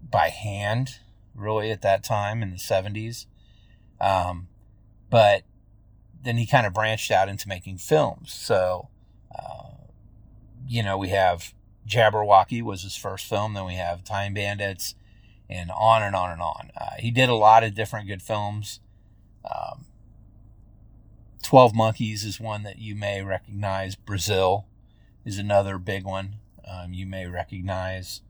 by 0.08 0.28
hand, 0.28 1.00
really, 1.34 1.70
at 1.70 1.82
that 1.82 2.02
time 2.02 2.42
in 2.42 2.50
the 2.50 2.56
70s. 2.56 3.26
Um, 4.00 4.48
but 5.10 5.42
then 6.22 6.36
he 6.36 6.46
kind 6.46 6.66
of 6.66 6.72
branched 6.72 7.10
out 7.10 7.28
into 7.28 7.48
making 7.48 7.78
films. 7.78 8.32
So, 8.32 8.88
uh, 9.36 9.70
you 10.66 10.82
know, 10.82 10.98
we 10.98 11.08
have 11.08 11.54
Jabberwocky 11.88 12.62
was 12.62 12.82
his 12.82 12.96
first 12.96 13.26
film. 13.26 13.54
Then 13.54 13.64
we 13.64 13.74
have 13.74 14.04
Time 14.04 14.34
Bandits, 14.34 14.94
and 15.48 15.70
on 15.70 16.02
and 16.02 16.14
on 16.14 16.30
and 16.30 16.40
on. 16.40 16.70
Uh, 16.76 16.94
he 16.98 17.10
did 17.10 17.28
a 17.28 17.34
lot 17.34 17.64
of 17.64 17.74
different 17.74 18.06
good 18.06 18.22
films. 18.22 18.80
Um, 19.44 19.86
12 21.42 21.74
Monkeys 21.74 22.24
is 22.24 22.38
one 22.38 22.62
that 22.62 22.78
you 22.78 22.94
may 22.94 23.22
recognize. 23.22 23.96
Brazil 23.96 24.66
is 25.24 25.38
another 25.38 25.78
big 25.78 26.04
one 26.04 26.36
um, 26.70 26.92
you 26.92 27.06
may 27.06 27.26
recognize. 27.26 28.22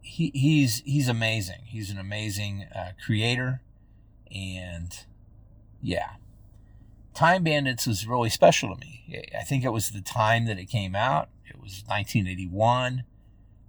He, 0.00 0.30
he's 0.34 0.82
he's 0.84 1.08
amazing. 1.08 1.62
He's 1.64 1.90
an 1.90 1.98
amazing 1.98 2.66
uh, 2.74 2.92
creator, 3.04 3.62
and 4.30 4.96
yeah, 5.80 6.10
Time 7.14 7.44
Bandits 7.44 7.86
was 7.86 8.06
really 8.06 8.30
special 8.30 8.74
to 8.74 8.80
me. 8.80 9.24
I 9.38 9.44
think 9.44 9.64
it 9.64 9.72
was 9.72 9.90
the 9.90 10.00
time 10.00 10.46
that 10.46 10.58
it 10.58 10.66
came 10.66 10.94
out. 10.94 11.28
It 11.46 11.56
was 11.56 11.84
1981. 11.86 13.04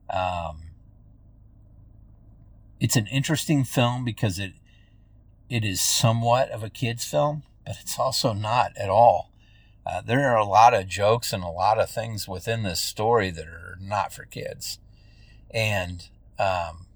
Um, 0.10 0.62
it's 2.80 2.96
an 2.96 3.08
interesting 3.08 3.64
film 3.64 4.06
because 4.06 4.40
it 4.40 4.54
it 5.50 5.64
is 5.64 5.82
somewhat 5.82 6.50
of 6.50 6.64
a 6.64 6.70
kids 6.70 7.06
film 7.06 7.44
but 7.66 7.78
it's 7.82 8.00
also 8.00 8.34
not 8.34 8.76
at 8.78 8.90
all. 8.90 9.32
Uh, 9.86 10.02
there 10.02 10.30
are 10.30 10.38
a 10.38 10.46
lot 10.46 10.74
of 10.74 10.88
jokes 10.88 11.34
and 11.34 11.44
a 11.44 11.50
lot 11.50 11.80
of 11.80 11.90
things 11.90 12.28
within 12.28 12.64
this 12.64 12.80
story 12.80 13.30
that 13.30 13.48
are 13.48 13.78
not 13.82 14.14
for 14.14 14.26
kids. 14.26 14.80
And 15.52 16.08
um, 16.40 16.88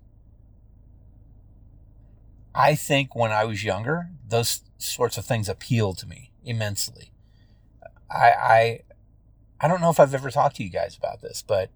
I 2.56 2.75
think 2.75 3.16
when 3.16 3.32
I 3.32 3.44
was 3.44 3.63
younger, 3.63 4.10
those 4.27 4.62
sorts 4.77 5.17
of 5.17 5.25
things 5.25 5.50
appeal 5.50 5.93
to 5.93 6.07
me 6.07 6.31
immensely. 6.43 7.12
I, 8.10 8.29
I, 8.31 8.79
I 9.60 9.67
don't 9.67 9.81
know 9.81 9.89
if 9.89 10.00
I've 10.00 10.13
ever 10.13 10.31
talked 10.31 10.57
to 10.57 10.63
you 10.63 10.69
guys 10.69 10.96
about 10.98 11.22
this, 11.22 11.43
but 11.46 11.69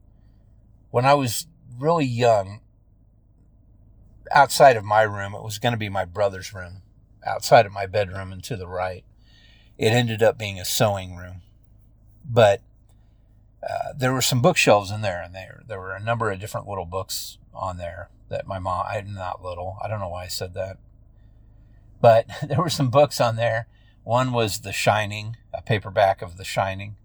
when 0.91 1.05
I 1.05 1.13
was 1.13 1.47
really 1.79 2.05
young, 2.05 2.61
outside 4.31 4.77
of 4.77 4.83
my 4.83 5.01
room, 5.01 5.33
it 5.35 5.43
was 5.43 5.57
going 5.59 5.73
to 5.73 5.77
be 5.77 5.89
my 5.89 6.05
brother's 6.05 6.53
room 6.53 6.81
outside 7.25 7.65
of 7.65 7.71
my 7.71 7.85
bedroom 7.85 8.31
and 8.31 8.43
to 8.43 8.55
the 8.55 8.67
right. 8.67 9.03
It 9.77 9.89
ended 9.89 10.23
up 10.23 10.37
being 10.37 10.59
a 10.59 10.65
sewing 10.65 11.15
room. 11.15 11.41
But 12.23 12.61
uh, 13.67 13.93
there 13.95 14.13
were 14.13 14.21
some 14.21 14.41
bookshelves 14.41 14.91
in 14.91 15.01
there, 15.01 15.21
and 15.21 15.33
there 15.35 15.63
there 15.67 15.79
were 15.79 15.93
a 15.93 15.99
number 15.99 16.31
of 16.31 16.39
different 16.39 16.67
little 16.67 16.85
books 16.85 17.37
on 17.53 17.77
there 17.77 18.09
that 18.29 18.47
my 18.47 18.59
mom. 18.59 18.85
I'm 18.87 19.13
not 19.13 19.43
little. 19.43 19.77
I 19.83 19.87
don't 19.87 19.99
know 19.99 20.09
why 20.09 20.25
I 20.25 20.27
said 20.27 20.53
that, 20.53 20.77
but 22.01 22.25
there 22.47 22.61
were 22.61 22.69
some 22.69 22.89
books 22.89 23.21
on 23.21 23.35
there. 23.35 23.67
One 24.03 24.33
was 24.33 24.61
The 24.61 24.73
Shining, 24.73 25.37
a 25.53 25.61
paperback 25.61 26.21
of 26.21 26.37
The 26.37 26.43
Shining. 26.43 26.95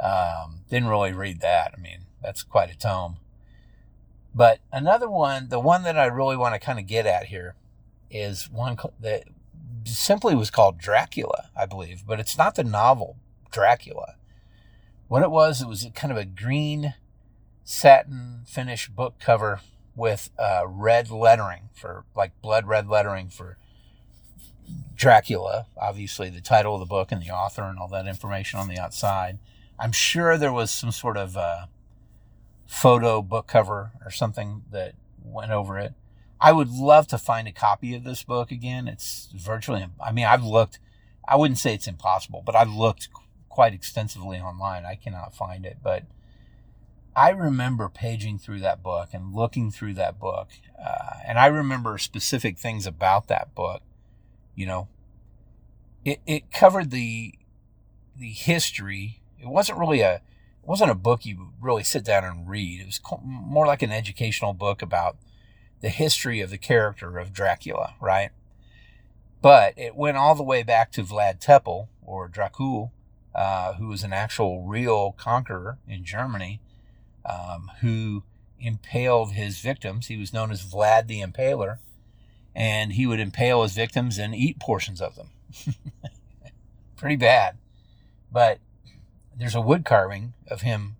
Um, 0.00 0.60
didn't 0.70 0.88
really 0.88 1.12
read 1.12 1.40
that. 1.40 1.74
I 1.76 1.80
mean, 1.80 2.06
that's 2.22 2.44
quite 2.44 2.70
a 2.70 2.78
tome. 2.78 3.16
But 4.34 4.60
another 4.72 5.10
one, 5.10 5.48
the 5.48 5.58
one 5.58 5.82
that 5.82 5.98
I 5.98 6.06
really 6.06 6.36
want 6.36 6.54
to 6.54 6.60
kind 6.60 6.78
of 6.78 6.86
get 6.86 7.06
at 7.06 7.26
here, 7.26 7.56
is 8.10 8.48
one 8.50 8.78
that 9.00 9.24
simply 9.84 10.34
was 10.34 10.50
called 10.50 10.78
Dracula, 10.78 11.50
I 11.56 11.66
believe, 11.66 12.04
but 12.06 12.20
it's 12.20 12.38
not 12.38 12.54
the 12.54 12.64
novel 12.64 13.16
Dracula. 13.50 14.14
What 15.08 15.22
it 15.22 15.30
was, 15.30 15.60
it 15.60 15.68
was 15.68 15.86
kind 15.94 16.12
of 16.12 16.18
a 16.18 16.24
green 16.24 16.94
satin 17.64 18.44
finish 18.46 18.88
book 18.88 19.14
cover 19.18 19.60
with 19.96 20.30
uh, 20.38 20.62
red 20.66 21.10
lettering 21.10 21.70
for 21.74 22.04
like 22.14 22.40
blood 22.40 22.66
red 22.66 22.88
lettering 22.88 23.28
for 23.28 23.58
Dracula, 24.94 25.66
obviously 25.80 26.28
the 26.28 26.40
title 26.40 26.74
of 26.74 26.80
the 26.80 26.86
book 26.86 27.12
and 27.12 27.22
the 27.22 27.30
author 27.30 27.62
and 27.62 27.78
all 27.78 27.88
that 27.88 28.06
information 28.06 28.58
on 28.58 28.68
the 28.68 28.78
outside. 28.78 29.38
I'm 29.78 29.92
sure 29.92 30.36
there 30.36 30.52
was 30.52 30.70
some 30.70 30.90
sort 30.90 31.16
of 31.16 31.36
uh, 31.36 31.66
photo 32.66 33.22
book 33.22 33.46
cover 33.46 33.92
or 34.04 34.10
something 34.10 34.62
that 34.72 34.94
went 35.24 35.52
over 35.52 35.78
it. 35.78 35.94
I 36.40 36.52
would 36.52 36.70
love 36.70 37.06
to 37.08 37.18
find 37.18 37.48
a 37.48 37.52
copy 37.52 37.94
of 37.94 38.04
this 38.04 38.22
book 38.22 38.50
again. 38.50 38.88
It's 38.88 39.28
virtually, 39.34 39.86
I 40.00 40.12
mean, 40.12 40.24
I've 40.24 40.44
looked, 40.44 40.78
I 41.26 41.36
wouldn't 41.36 41.58
say 41.58 41.74
it's 41.74 41.88
impossible, 41.88 42.42
but 42.44 42.56
I've 42.56 42.70
looked 42.70 43.08
quite 43.48 43.74
extensively 43.74 44.38
online. 44.38 44.84
I 44.84 44.94
cannot 44.94 45.34
find 45.34 45.64
it, 45.66 45.78
but 45.82 46.04
I 47.16 47.30
remember 47.30 47.88
paging 47.88 48.38
through 48.38 48.60
that 48.60 48.82
book 48.82 49.08
and 49.12 49.34
looking 49.34 49.72
through 49.72 49.94
that 49.94 50.20
book. 50.20 50.50
Uh, 50.80 51.14
and 51.26 51.38
I 51.38 51.46
remember 51.46 51.98
specific 51.98 52.58
things 52.58 52.86
about 52.86 53.26
that 53.26 53.54
book. 53.56 53.82
You 54.58 54.66
know, 54.66 54.88
it, 56.04 56.18
it 56.26 56.50
covered 56.50 56.90
the, 56.90 57.34
the 58.18 58.30
history. 58.30 59.20
It 59.40 59.46
wasn't 59.46 59.78
really 59.78 60.00
a, 60.00 60.14
it 60.16 60.20
wasn't 60.64 60.90
a 60.90 60.96
book 60.96 61.24
you 61.24 61.38
would 61.38 61.48
really 61.60 61.84
sit 61.84 62.04
down 62.04 62.24
and 62.24 62.48
read. 62.48 62.80
It 62.80 62.86
was 62.86 63.00
more 63.22 63.68
like 63.68 63.82
an 63.82 63.92
educational 63.92 64.54
book 64.54 64.82
about 64.82 65.16
the 65.80 65.90
history 65.90 66.40
of 66.40 66.50
the 66.50 66.58
character 66.58 67.18
of 67.18 67.32
Dracula, 67.32 67.94
right? 68.00 68.30
But 69.40 69.74
it 69.76 69.94
went 69.94 70.16
all 70.16 70.34
the 70.34 70.42
way 70.42 70.64
back 70.64 70.90
to 70.92 71.04
Vlad 71.04 71.38
Tepes, 71.38 71.86
or 72.02 72.28
Dracul, 72.28 72.90
uh, 73.36 73.74
who 73.74 73.86
was 73.86 74.02
an 74.02 74.12
actual 74.12 74.62
real 74.62 75.12
conqueror 75.12 75.78
in 75.86 76.02
Germany, 76.02 76.60
um, 77.24 77.70
who 77.80 78.24
impaled 78.58 79.34
his 79.34 79.60
victims. 79.60 80.08
He 80.08 80.16
was 80.16 80.32
known 80.32 80.50
as 80.50 80.64
Vlad 80.64 81.06
the 81.06 81.20
Impaler, 81.22 81.78
and 82.58 82.94
he 82.94 83.06
would 83.06 83.20
impale 83.20 83.62
his 83.62 83.72
victims 83.72 84.18
and 84.18 84.34
eat 84.34 84.58
portions 84.58 85.00
of 85.00 85.14
them. 85.14 85.30
Pretty 86.96 87.14
bad. 87.14 87.56
But 88.32 88.58
there's 89.34 89.54
a 89.54 89.60
wood 89.60 89.84
carving 89.84 90.32
of 90.48 90.62
him 90.62 90.96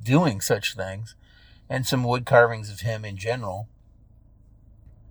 doing 0.00 0.40
such 0.40 0.76
things 0.76 1.16
and 1.68 1.84
some 1.84 2.04
wood 2.04 2.24
carvings 2.24 2.70
of 2.70 2.80
him 2.80 3.04
in 3.04 3.16
general 3.16 3.68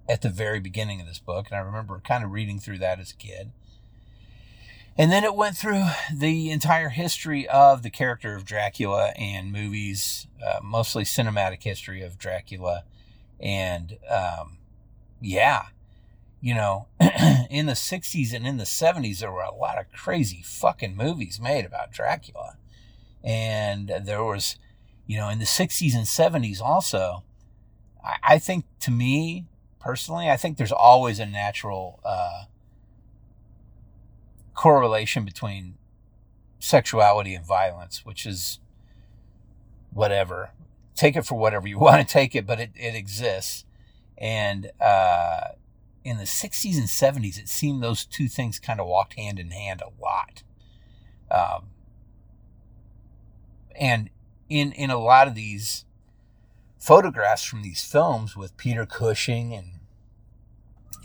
at 0.07 0.21
the 0.21 0.29
very 0.29 0.61
beginning 0.61 1.01
of 1.01 1.07
this 1.07 1.19
book. 1.19 1.47
And 1.51 1.57
I 1.57 1.61
remember 1.61 1.99
kind 1.99 2.23
of 2.23 2.31
reading 2.31 2.57
through 2.57 2.77
that 2.77 3.01
as 3.01 3.11
a 3.11 3.15
kid. 3.15 3.51
And 4.97 5.11
then 5.11 5.25
it 5.25 5.35
went 5.35 5.57
through 5.57 5.83
the 6.13 6.51
entire 6.51 6.89
history 6.89 7.49
of 7.49 7.83
the 7.83 7.89
character 7.89 8.33
of 8.33 8.45
Dracula 8.45 9.11
and 9.17 9.51
movies, 9.51 10.27
uh, 10.45 10.59
mostly 10.63 11.03
cinematic 11.03 11.63
history 11.63 12.01
of 12.01 12.17
Dracula. 12.17 12.85
And 13.41 13.97
um, 14.09 14.57
yeah, 15.19 15.65
you 16.41 16.55
know, 16.55 16.87
in 17.49 17.67
the 17.67 17.73
60s 17.73 18.33
and 18.33 18.45
in 18.47 18.57
the 18.57 18.63
70s, 18.63 19.19
there 19.19 19.31
were 19.31 19.43
a 19.43 19.53
lot 19.53 19.77
of 19.77 19.91
crazy 19.91 20.41
fucking 20.43 20.97
movies 20.97 21.39
made 21.39 21.65
about 21.65 21.91
Dracula. 21.91 22.57
And 23.23 23.93
there 24.03 24.23
was, 24.23 24.57
you 25.05 25.17
know, 25.17 25.29
in 25.29 25.37
the 25.37 25.45
60s 25.45 25.93
and 25.93 26.05
70s 26.07 26.59
also, 26.59 27.23
I, 28.03 28.15
I 28.23 28.39
think 28.39 28.65
to 28.81 28.91
me 28.91 29.45
personally, 29.79 30.29
I 30.29 30.37
think 30.37 30.57
there's 30.57 30.71
always 30.71 31.19
a 31.19 31.25
natural 31.27 31.99
uh, 32.03 32.45
correlation 34.55 35.23
between 35.23 35.75
sexuality 36.59 37.35
and 37.35 37.45
violence, 37.45 38.03
which 38.03 38.25
is 38.25 38.59
whatever. 39.91 40.51
Take 40.95 41.15
it 41.15 41.25
for 41.25 41.37
whatever 41.37 41.67
you 41.67 41.77
want 41.87 42.07
to 42.07 42.11
take 42.11 42.35
it, 42.35 42.47
but 42.47 42.59
it, 42.59 42.71
it 42.75 42.95
exists. 42.95 43.65
And 44.17 44.71
uh, 44.79 45.49
in 46.03 46.17
the 46.17 46.23
60s 46.23 46.77
and 46.77 46.87
70s, 46.87 47.39
it 47.39 47.47
seemed 47.47 47.83
those 47.83 48.05
two 48.05 48.27
things 48.27 48.59
kind 48.59 48.79
of 48.79 48.87
walked 48.87 49.13
hand 49.13 49.39
in 49.39 49.51
hand 49.51 49.81
a 49.81 50.01
lot. 50.01 50.43
Um, 51.29 51.67
and 53.79 54.09
in 54.49 54.73
in 54.73 54.89
a 54.89 54.97
lot 54.97 55.27
of 55.27 55.35
these 55.35 55.85
photographs 56.77 57.43
from 57.43 57.61
these 57.61 57.83
films 57.83 58.35
with 58.35 58.57
Peter 58.57 58.85
Cushing 58.85 59.53
and 59.53 59.67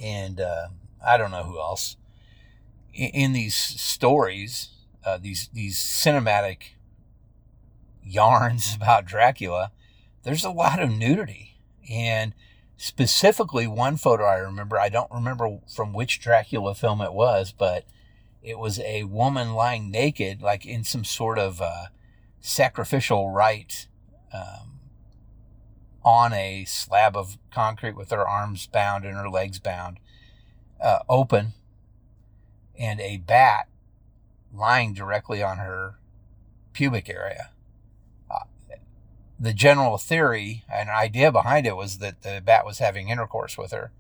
and 0.03 0.41
uh, 0.41 0.69
I 1.05 1.17
don't 1.17 1.31
know 1.31 1.45
who 1.45 1.61
else 1.61 1.97
in, 2.97 3.11
in 3.11 3.33
these 3.33 3.55
stories, 3.55 4.71
uh, 5.05 5.19
these 5.19 5.49
these 5.53 5.76
cinematic 5.76 6.75
yarns 8.03 8.75
about 8.76 9.05
Dracula, 9.05 9.71
there's 10.23 10.45
a 10.45 10.50
lot 10.50 10.83
of 10.83 10.91
nudity 10.91 11.59
and 11.88 12.35
specifically 12.76 13.66
one 13.66 13.97
photo 13.97 14.25
I 14.25 14.37
remember. 14.37 14.78
I 14.78 14.88
don't 14.88 15.11
remember 15.11 15.59
from 15.75 15.92
which 15.92 16.21
Dracula 16.21 16.75
film 16.75 17.00
it 17.00 17.12
was, 17.12 17.52
but 17.52 17.85
it 18.42 18.59
was 18.59 18.78
a 18.80 19.04
woman 19.04 19.54
lying 19.54 19.90
naked, 19.90 20.42
like 20.42 20.64
in 20.64 20.85
some 20.85 21.04
sort 21.04 21.38
of 21.38 21.61
uh, 21.61 21.87
sacrificial 22.40 23.30
rite 23.30 23.88
um, 24.33 24.80
on 26.04 26.33
a 26.33 26.64
slab 26.64 27.16
of 27.16 27.38
concrete 27.50 27.97
with 27.97 28.11
her 28.11 28.26
arms 28.26 28.66
bound 28.66 29.04
and 29.04 29.16
her 29.16 29.28
legs 29.28 29.59
bound, 29.59 29.99
uh, 30.80 31.00
open, 31.09 31.54
and 32.78 33.00
a 33.00 33.16
bat 33.16 33.68
lying 34.52 34.95
directly 34.95 35.42
on 35.42 35.59
her 35.59 35.99
pubic 36.73 37.09
area. 37.09 37.50
The 39.38 39.53
general 39.53 39.99
theory 39.99 40.64
and 40.72 40.88
idea 40.88 41.31
behind 41.31 41.66
it 41.66 41.77
was 41.77 41.99
that 41.99 42.22
the 42.22 42.42
bat 42.44 42.64
was 42.64 42.79
having 42.79 43.09
intercourse 43.09 43.59
with 43.59 43.72
her. 43.72 43.92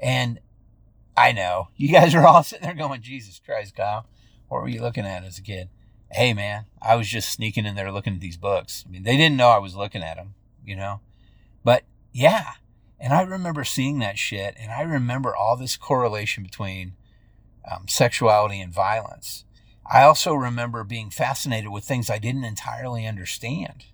And 0.00 0.40
I 1.16 1.32
know 1.32 1.68
you 1.76 1.92
guys 1.92 2.14
are 2.14 2.26
all 2.26 2.42
sitting 2.42 2.64
there 2.64 2.74
going, 2.74 3.02
Jesus 3.02 3.40
Christ, 3.44 3.76
Kyle, 3.76 4.06
what 4.48 4.62
were 4.62 4.68
you 4.68 4.80
looking 4.80 5.06
at 5.06 5.24
as 5.24 5.38
a 5.38 5.42
kid? 5.42 5.68
Hey, 6.10 6.32
man, 6.32 6.66
I 6.80 6.94
was 6.96 7.08
just 7.08 7.30
sneaking 7.30 7.66
in 7.66 7.74
there 7.74 7.90
looking 7.90 8.14
at 8.14 8.20
these 8.20 8.36
books. 8.36 8.84
I 8.86 8.90
mean, 8.90 9.02
they 9.02 9.16
didn't 9.16 9.36
know 9.36 9.48
I 9.48 9.58
was 9.58 9.74
looking 9.74 10.02
at 10.02 10.16
them, 10.16 10.34
you 10.64 10.76
know? 10.76 11.00
But 11.64 11.82
yeah. 12.12 12.52
And 13.00 13.12
I 13.12 13.22
remember 13.22 13.64
seeing 13.64 13.98
that 13.98 14.16
shit, 14.16 14.54
and 14.58 14.70
I 14.70 14.82
remember 14.82 15.34
all 15.34 15.56
this 15.56 15.76
correlation 15.76 16.42
between 16.42 16.94
um, 17.70 17.86
sexuality 17.88 18.60
and 18.60 18.72
violence. 18.72 19.44
I 19.90 20.02
also 20.02 20.34
remember 20.34 20.84
being 20.84 21.10
fascinated 21.10 21.70
with 21.70 21.84
things 21.84 22.08
I 22.08 22.18
didn't 22.18 22.44
entirely 22.44 23.06
understand. 23.06 23.86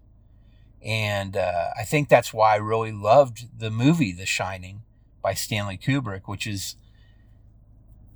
And 0.85 1.37
uh, 1.37 1.71
I 1.79 1.85
think 1.85 2.09
that's 2.09 2.33
why 2.33 2.55
I 2.55 2.57
really 2.57 2.93
loved 2.93 3.59
the 3.59 3.71
movie 3.71 4.13
The 4.13 4.27
Shining 4.27 4.83
by 5.23 5.35
Stanley 5.35 5.77
Kubrick, 5.77 6.23
which 6.27 6.47
is 6.47 6.77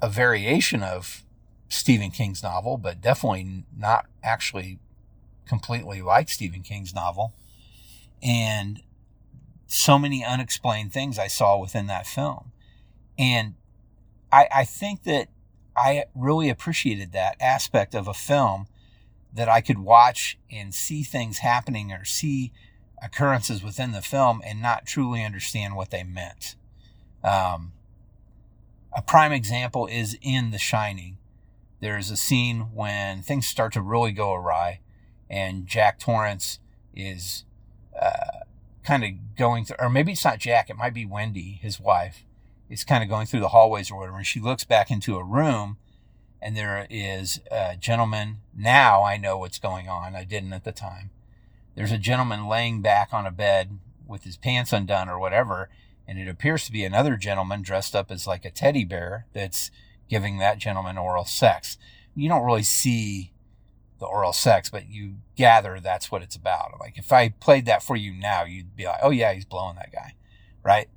a 0.00 0.08
variation 0.08 0.82
of 0.82 1.24
Stephen 1.68 2.10
King's 2.10 2.42
novel, 2.42 2.78
but 2.78 3.00
definitely 3.00 3.64
not 3.76 4.06
actually 4.22 4.78
completely 5.46 6.00
like 6.00 6.28
Stephen 6.28 6.62
King's 6.62 6.94
novel. 6.94 7.34
And 8.22 8.82
so 9.66 9.98
many 9.98 10.24
unexplained 10.24 10.92
things 10.92 11.18
I 11.18 11.26
saw 11.26 11.58
within 11.58 11.86
that 11.88 12.06
film. 12.06 12.52
And 13.18 13.54
I, 14.32 14.48
I 14.54 14.64
think 14.64 15.02
that 15.04 15.28
I 15.76 16.04
really 16.14 16.48
appreciated 16.48 17.12
that 17.12 17.36
aspect 17.40 17.94
of 17.94 18.08
a 18.08 18.14
film 18.14 18.66
that 19.34 19.48
I 19.48 19.60
could 19.60 19.78
watch 19.78 20.38
and 20.50 20.72
see 20.72 21.02
things 21.02 21.38
happening 21.38 21.92
or 21.92 22.04
see 22.04 22.52
occurrences 23.02 23.62
within 23.62 23.92
the 23.92 24.00
film 24.00 24.40
and 24.46 24.62
not 24.62 24.86
truly 24.86 25.24
understand 25.24 25.76
what 25.76 25.90
they 25.90 26.04
meant. 26.04 26.56
Um, 27.22 27.72
a 28.92 29.02
prime 29.02 29.32
example 29.32 29.86
is 29.86 30.16
in 30.22 30.52
The 30.52 30.58
Shining. 30.58 31.18
There's 31.80 32.10
a 32.10 32.16
scene 32.16 32.68
when 32.72 33.22
things 33.22 33.46
start 33.46 33.72
to 33.74 33.82
really 33.82 34.12
go 34.12 34.32
awry, 34.32 34.80
and 35.28 35.66
Jack 35.66 35.98
Torrance 35.98 36.60
is 36.94 37.44
uh, 38.00 38.44
kind 38.84 39.04
of 39.04 39.10
going 39.36 39.64
through, 39.64 39.76
or 39.80 39.90
maybe 39.90 40.12
it's 40.12 40.24
not 40.24 40.38
Jack, 40.38 40.70
it 40.70 40.76
might 40.76 40.94
be 40.94 41.04
Wendy, 41.04 41.58
his 41.60 41.80
wife, 41.80 42.24
is 42.70 42.84
kind 42.84 43.02
of 43.02 43.10
going 43.10 43.26
through 43.26 43.40
the 43.40 43.48
hallways 43.48 43.90
or 43.90 43.98
whatever. 43.98 44.16
And 44.16 44.26
she 44.26 44.40
looks 44.40 44.64
back 44.64 44.90
into 44.90 45.16
a 45.16 45.24
room 45.24 45.76
and 46.44 46.54
there 46.54 46.86
is 46.90 47.40
a 47.50 47.74
gentleman. 47.74 48.36
Now 48.54 49.02
I 49.02 49.16
know 49.16 49.38
what's 49.38 49.58
going 49.58 49.88
on. 49.88 50.14
I 50.14 50.24
didn't 50.24 50.52
at 50.52 50.64
the 50.64 50.72
time. 50.72 51.10
There's 51.74 51.90
a 51.90 51.96
gentleman 51.96 52.46
laying 52.46 52.82
back 52.82 53.14
on 53.14 53.24
a 53.24 53.30
bed 53.30 53.78
with 54.06 54.24
his 54.24 54.36
pants 54.36 54.70
undone 54.70 55.08
or 55.08 55.18
whatever. 55.18 55.70
And 56.06 56.18
it 56.18 56.28
appears 56.28 56.66
to 56.66 56.72
be 56.72 56.84
another 56.84 57.16
gentleman 57.16 57.62
dressed 57.62 57.96
up 57.96 58.10
as 58.10 58.26
like 58.26 58.44
a 58.44 58.50
teddy 58.50 58.84
bear 58.84 59.24
that's 59.32 59.70
giving 60.10 60.36
that 60.36 60.58
gentleman 60.58 60.98
oral 60.98 61.24
sex. 61.24 61.78
You 62.14 62.28
don't 62.28 62.44
really 62.44 62.62
see 62.62 63.32
the 63.98 64.04
oral 64.06 64.34
sex, 64.34 64.68
but 64.68 64.90
you 64.90 65.14
gather 65.36 65.80
that's 65.80 66.12
what 66.12 66.20
it's 66.20 66.36
about. 66.36 66.78
Like 66.78 66.98
if 66.98 67.10
I 67.10 67.30
played 67.30 67.64
that 67.64 67.82
for 67.82 67.96
you 67.96 68.12
now, 68.12 68.44
you'd 68.44 68.76
be 68.76 68.84
like, 68.84 69.00
oh 69.02 69.10
yeah, 69.10 69.32
he's 69.32 69.46
blowing 69.46 69.76
that 69.76 69.92
guy, 69.92 70.14
right? 70.62 70.88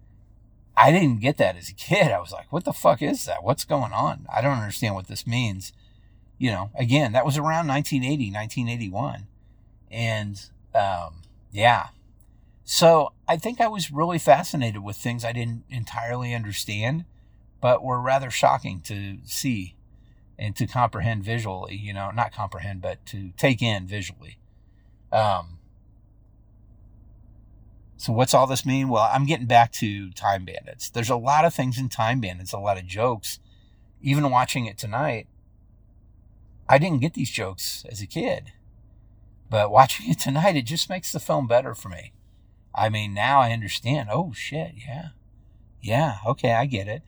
I 0.78 0.92
didn't 0.92 1.22
get 1.22 1.38
that 1.38 1.58
as 1.58 1.70
a 1.70 1.74
kid. 1.74 2.12
I 2.12 2.20
was 2.20 2.32
like, 2.32 2.54
what 2.54 2.64
the 2.64 2.72
fuck 2.72 3.02
is 3.02 3.26
that? 3.26 3.44
What's 3.44 3.66
going 3.66 3.92
on? 3.92 4.28
I 4.34 4.42
don't 4.42 4.60
understand 4.60 4.94
what 4.94 5.08
this 5.08 5.26
means. 5.26 5.74
You 6.38 6.52
know, 6.52 6.70
again, 6.76 7.14
that 7.14 7.26
was 7.26 7.36
around 7.36 7.68
1980, 7.68 8.32
1981. 8.32 9.26
And, 9.90 10.40
um, 10.76 11.24
yeah. 11.52 11.88
So 12.64 13.14
I 13.28 13.38
think 13.38 13.60
I 13.60 13.68
was 13.68 13.92
really 13.92 14.20
fascinated 14.20 14.84
with 14.84 14.98
things 14.98 15.26
I 15.26 15.32
didn't 15.32 15.64
entirely 15.68 16.36
understand, 16.36 17.06
but 17.60 17.84
were 17.84 18.00
rather 18.00 18.30
shocking 18.30 18.82
to 18.82 19.18
see 19.26 19.74
and 20.38 20.56
to 20.58 20.68
comprehend 20.68 21.24
visually, 21.24 21.76
you 21.76 21.92
know, 21.92 22.12
not 22.12 22.32
comprehend, 22.32 22.82
but 22.84 23.04
to 23.08 23.32
take 23.36 23.64
in 23.64 23.88
visually. 23.88 24.38
Um, 25.12 25.57
so 27.98 28.14
what's 28.14 28.34
all 28.34 28.46
this 28.46 28.66
mean? 28.66 28.90
Well, 28.90 29.10
I'm 29.12 29.26
getting 29.26 29.48
back 29.48 29.72
to 29.74 30.12
Time 30.12 30.46
Bandits. 30.46 30.90
There's 30.90 31.10
a 31.10 31.16
lot 31.16 31.46
of 31.46 31.54
things 31.54 31.80
in 31.80 31.90
Time 31.90 32.22
Bandits, 32.22 32.54
a 32.54 32.60
lot 32.60 32.78
of 32.78 32.86
jokes. 32.86 33.40
Even 34.02 34.30
watching 34.30 34.68
it 34.68 34.78
tonight, 34.78 35.28
I 36.70 36.78
didn't 36.78 37.02
get 37.02 37.16
these 37.16 37.32
jokes 37.32 37.86
as 37.90 38.02
a 38.02 38.06
kid. 38.06 38.52
But 39.50 39.72
watching 39.72 40.12
it 40.12 40.20
tonight, 40.20 40.56
it 40.56 40.66
just 40.66 40.90
makes 40.90 41.12
the 41.12 41.20
film 41.20 41.48
better 41.48 41.74
for 41.74 41.90
me. 41.90 42.14
I 42.76 42.90
mean, 42.90 43.16
now 43.16 43.40
I 43.40 43.52
understand. 43.52 44.10
Oh, 44.12 44.32
shit. 44.34 44.74
Yeah. 44.78 45.10
Yeah. 45.82 46.18
Okay. 46.26 46.54
I 46.54 46.68
get 46.68 46.88
it. 46.88 47.02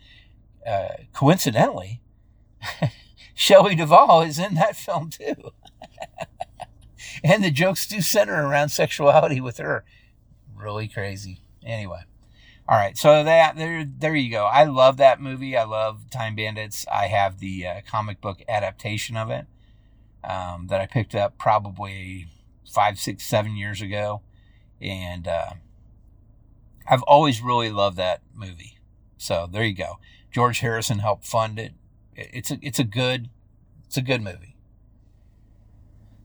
Uh, 0.66 1.04
coincidentally, 1.14 2.02
Shelley 3.36 3.76
Duvall 3.76 4.22
is 4.22 4.40
in 4.40 4.56
that 4.56 4.76
film 4.76 5.12
too. 5.12 5.52
and 7.24 7.44
the 7.44 7.52
jokes 7.52 7.88
do 7.88 8.02
center 8.02 8.48
around 8.48 8.70
sexuality 8.70 9.40
with 9.40 9.58
her. 9.58 9.86
Really 10.60 10.88
crazy. 10.88 11.42
Anyway. 11.66 12.02
All 12.68 12.78
right, 12.78 12.96
so 12.96 13.24
that 13.24 13.56
there, 13.56 13.84
there 13.84 14.16
you 14.16 14.30
go. 14.30 14.46
I 14.46 14.66
love 14.66 14.98
that 14.98 15.20
movie. 15.20 15.58
I 15.58 15.64
love 15.64 16.08
Time 16.12 16.36
Bandits. 16.36 16.86
I 16.92 17.08
have 17.08 17.40
the 17.40 17.66
uh, 17.66 17.82
comic 17.88 18.22
book 18.22 18.44
adaptation 18.48 19.18
of 19.18 19.32
it 19.32 19.48
um, 20.24 20.68
that 20.68 20.80
I 20.80 20.86
picked 20.86 21.16
up 21.16 21.40
probably 21.40 22.28
five, 22.72 23.00
six, 23.00 23.24
seven 23.24 23.56
years 23.56 23.82
ago, 23.82 24.22
and 24.80 25.28
uh, 25.28 25.54
I've 26.88 27.02
always 27.04 27.42
really 27.42 27.72
loved 27.72 27.98
that 27.98 28.22
movie. 28.36 28.78
So 29.18 29.50
there 29.52 29.64
you 29.64 29.74
go. 29.74 29.98
George 30.32 30.60
Harrison 30.60 31.00
helped 31.00 31.26
fund 31.26 31.58
it 31.58 31.74
it's 32.20 32.52
a 32.52 32.60
it's 32.62 32.80
a 32.80 32.84
good 32.84 33.30
it's 33.86 33.98
a 33.98 34.02
good 34.02 34.22
movie. 34.22 34.56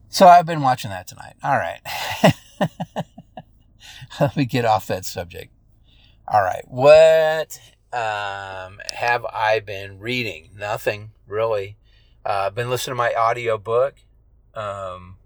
So 0.09 0.27
I've 0.27 0.45
been 0.45 0.61
watching 0.61 0.91
that 0.91 1.07
tonight. 1.07 1.35
All 1.43 1.57
right. 1.57 1.81
Let 4.19 4.37
me 4.37 4.45
get 4.45 4.65
off 4.65 4.87
that 4.87 5.05
subject. 5.05 5.51
All 6.27 6.41
right. 6.41 6.63
What 6.67 7.59
um, 7.91 8.79
have 8.93 9.25
I 9.25 9.61
been 9.65 9.99
reading? 9.99 10.49
Nothing 10.57 11.11
really. 11.27 11.77
Uh, 12.25 12.45
I've 12.47 12.55
been 12.55 12.69
listening 12.69 12.93
to 12.93 12.97
my 12.97 13.13
audio 13.13 13.57
book, 13.57 13.95
um, 14.53 15.17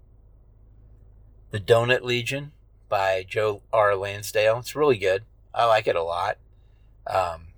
The 1.50 1.60
Donut 1.60 2.02
Legion 2.02 2.52
by 2.88 3.24
Joe 3.26 3.62
R. 3.72 3.94
Lansdale. 3.96 4.58
It's 4.58 4.76
really 4.76 4.98
good. 4.98 5.24
I 5.54 5.64
like 5.64 5.86
it 5.86 5.96
a 5.96 6.02
lot. 6.02 6.38
Um, 7.06 7.48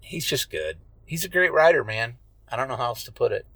he's 0.00 0.26
just 0.26 0.50
good. 0.50 0.78
He's 1.04 1.24
a 1.24 1.28
great 1.28 1.52
writer, 1.52 1.84
man. 1.84 2.16
I 2.50 2.56
don't 2.56 2.68
know 2.68 2.76
how 2.76 2.86
else 2.86 3.04
to 3.04 3.12
put 3.12 3.32
it. 3.32 3.46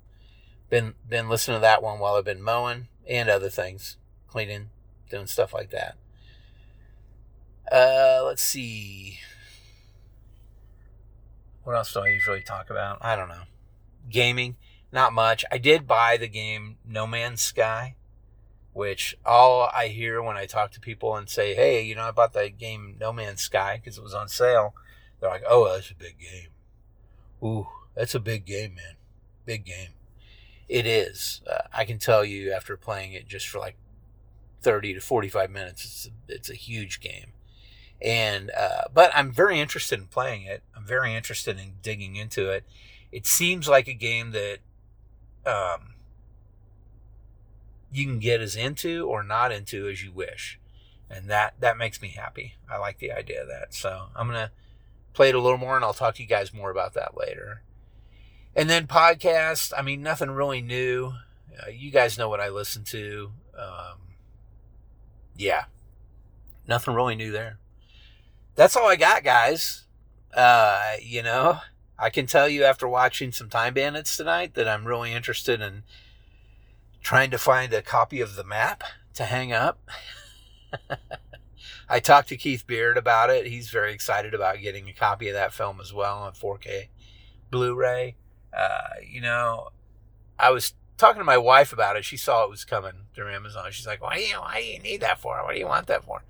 Been 0.71 0.95
been 1.09 1.29
listening 1.29 1.57
to 1.57 1.61
that 1.63 1.83
one 1.83 1.99
while 1.99 2.15
I've 2.15 2.25
been 2.25 2.43
mowing 2.43 2.89
and 3.09 3.29
other 3.29 3.49
things, 3.49 3.97
cleaning, 4.27 4.71
doing 5.09 5.27
stuff 5.27 5.53
like 5.53 5.71
that. 5.71 5.97
Uh, 7.71 8.23
let's 8.25 8.43
see. 8.43 9.19
What 11.65 11.77
else 11.77 11.93
do 11.93 12.01
I 12.01 12.09
usually 12.09 12.43
talk 12.43 12.71
about? 12.71 12.99
I 13.01 13.17
don't 13.17 13.29
know. 13.29 13.45
Gaming, 14.11 14.57
not 14.93 15.13
much. 15.13 15.45
I 15.51 15.59
did 15.59 15.87
buy 15.87 16.17
the 16.17 16.29
game 16.29 16.77
No 16.87 17.07
Man's 17.07 17.41
Sky, 17.41 17.97
which 18.75 19.17
all 19.25 19.71
I 19.75 19.89
hear 19.89 20.23
when 20.23 20.37
I 20.37 20.45
talk 20.45 20.73
to 20.73 20.81
people 20.81 21.17
and 21.17 21.29
say, 21.29 21.55
"Hey, 21.55 21.83
you 21.83 21.95
know, 21.95 22.03
I 22.03 22.11
bought 22.11 22.35
the 22.35 22.51
game 22.51 22.97
No 23.01 23.13
Man's 23.13 23.41
Sky 23.41 23.81
because 23.83 23.97
it 23.97 24.05
was 24.05 24.15
on 24.15 24.29
sale." 24.29 24.75
They're 25.21 25.31
like, 25.31 25.45
"Oh, 25.49 25.73
that's 25.73 25.91
a 25.91 25.95
big 25.95 26.19
game." 26.19 26.49
Ooh, 27.43 27.67
that's 27.95 28.15
a 28.15 28.21
big 28.21 28.45
game, 28.45 28.75
man. 28.75 28.97
Big 29.47 29.65
game. 29.65 29.91
It 30.69 30.87
is. 30.87 31.43
Uh, 31.51 31.63
I 31.73 31.85
can 31.85 31.99
tell 31.99 32.25
you 32.25 32.53
after 32.53 32.77
playing 32.77 33.13
it 33.13 33.29
just 33.29 33.49
for 33.49 33.59
like 33.59 33.77
30 34.63 34.95
to 34.95 35.01
45 35.01 35.51
minutes, 35.51 35.85
it's 35.85 36.07
a, 36.07 36.35
it's 36.35 36.51
a 36.51 36.55
huge 36.55 37.01
game. 37.01 37.34
And, 38.03 38.51
uh, 38.51 38.85
but 38.93 39.11
I'm 39.15 39.33
very 39.33 39.61
interested 39.61 39.99
in 39.99 40.07
playing 40.07 40.43
it. 40.43 40.63
I'm 40.77 40.85
very 40.85 41.15
interested 41.15 41.59
in 41.59 41.75
digging 41.83 42.17
into 42.17 42.51
it. 42.51 42.65
It 43.11 43.27
seems 43.27 43.69
like 43.69 43.89
a 43.89 43.95
game 43.95 44.33
that, 44.33 44.59
um, 45.47 45.95
you 47.93 48.05
can 48.07 48.19
get 48.19 48.41
as 48.41 48.57
into 48.57 49.07
or 49.07 49.23
not 49.23 49.53
into 49.53 49.89
as 49.89 50.03
you 50.03 50.13
wish. 50.13 50.59
And 51.09 51.29
that, 51.31 51.55
that 51.61 51.79
makes 51.79 52.03
me 52.03 52.09
happy. 52.09 52.55
I 52.69 52.77
like 52.79 52.99
the 52.99 53.13
idea 53.13 53.43
of 53.43 53.49
that. 53.49 53.73
So 53.73 54.07
I'm 54.17 54.29
to 54.29 54.51
play 55.13 55.29
it 55.29 55.35
a 55.35 55.41
little 55.41 55.59
more 55.59 55.77
and 55.77 55.85
I'll 55.85 55.95
talk 55.95 56.17
to 56.17 56.23
you 56.23 56.29
guys 56.29 56.53
more 56.53 56.71
about 56.71 56.95
that 56.95 57.17
later. 57.17 57.63
And 58.57 58.69
then 58.69 58.87
podcast, 58.87 59.73
I 59.77 59.83
mean, 59.83 60.03
nothing 60.03 60.31
really 60.31 60.61
new. 60.61 61.15
Uh, 61.61 61.71
you 61.71 61.91
guys 61.91 62.19
know 62.19 62.29
what 62.29 62.41
I 62.41 62.49
listen 62.49 62.85
to. 62.85 63.31
Um, 63.57 63.99
yeah, 65.37 65.65
nothing 66.67 66.95
really 66.95 67.15
new 67.15 67.33
there. 67.33 67.59
That's 68.55 68.77
all 68.77 68.89
I 68.89 68.97
got, 68.97 69.25
guys. 69.25 69.85
Uh, 70.33 70.95
you 71.03 71.23
know, 71.23 71.59
I 71.99 72.11
can 72.11 72.27
tell 72.27 72.49
you 72.49 72.65
after 72.65 72.87
watching 72.87 73.33
some 73.33 73.49
Time 73.49 73.75
Bandits 73.75 74.17
tonight 74.17 74.55
that 74.55 74.69
I'm 74.69 74.85
really 74.85 75.13
interested 75.13 75.61
in 75.61 75.83
trying 77.03 77.31
to 77.31 77.39
find 77.39 77.73
a 77.73 77.83
copy 77.83 78.21
of 78.21 78.37
the 78.37 78.45
map 78.45 78.85
to 79.15 79.25
hang 79.25 79.53
up. 79.53 79.81
I 81.89 82.01
talked 82.01 82.29
to 82.29 82.37
Keith 82.37 82.67
Beard 82.67 82.97
about 82.97 83.31
it. 83.31 83.47
He's 83.47 83.71
very 83.71 83.93
excited 83.93 84.35
about 84.35 84.61
getting 84.61 84.89
a 84.89 84.93
copy 84.93 85.29
of 85.29 85.35
that 85.35 85.53
film 85.53 85.81
as 85.81 85.93
well 85.93 86.19
on 86.19 86.33
4K 86.33 86.89
Blu 87.51 87.75
ray. 87.75 88.17
Uh, 88.57 89.01
you 89.07 89.21
know, 89.21 89.71
I 90.39 90.51
was 90.51 90.75
talking 90.97 91.21
to 91.21 91.25
my 91.25 91.39
wife 91.39 91.73
about 91.73 91.97
it. 91.97 92.05
She 92.05 92.17
saw 92.17 92.45
it 92.45 92.51
was 92.51 92.65
coming 92.65 93.07
through 93.15 93.33
Amazon. 93.33 93.67
She's 93.71 93.87
like, 93.87 94.01
"Why 94.01 94.17
do 94.17 94.23
you 94.23 94.37
why 94.37 94.61
do 94.61 94.67
you 94.67 94.79
need 94.79 95.01
that 95.01 95.21
for? 95.21 95.37
What 95.43 95.55
do 95.55 95.59
you 95.59 95.67
want 95.67 95.87
that 95.89 96.05
for?" 96.05 96.23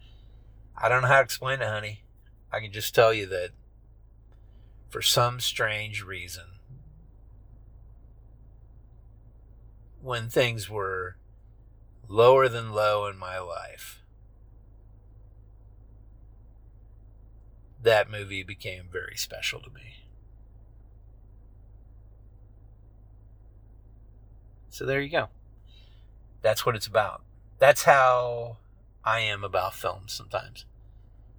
I 0.77 0.89
don't 0.89 1.03
know 1.03 1.09
how 1.09 1.19
to 1.19 1.25
explain 1.25 1.61
it, 1.61 1.69
honey. 1.69 2.04
I 2.55 2.61
can 2.61 2.71
just 2.71 2.95
tell 2.95 3.12
you 3.12 3.27
that 3.27 3.51
for 4.88 5.03
some 5.03 5.40
strange 5.40 6.05
reason, 6.05 6.45
when 10.01 10.29
things 10.29 10.71
were 10.71 11.17
lower 12.07 12.49
than 12.49 12.73
low 12.73 13.07
in 13.07 13.19
my 13.19 13.40
life, 13.40 14.05
that 17.83 18.09
movie 18.09 18.45
became 18.45 18.85
very 18.88 19.17
special 19.17 19.59
to 19.61 19.71
me. 19.71 20.05
So 24.69 24.87
there 24.87 25.01
you 25.01 25.11
go. 25.11 25.29
That's 26.40 26.64
what 26.64 26.77
it's 26.77 26.87
about. 26.87 27.23
That's 27.59 27.83
how 27.83 28.59
I 29.05 29.21
am 29.21 29.43
about 29.43 29.75
films 29.75 30.12
sometimes. 30.12 30.67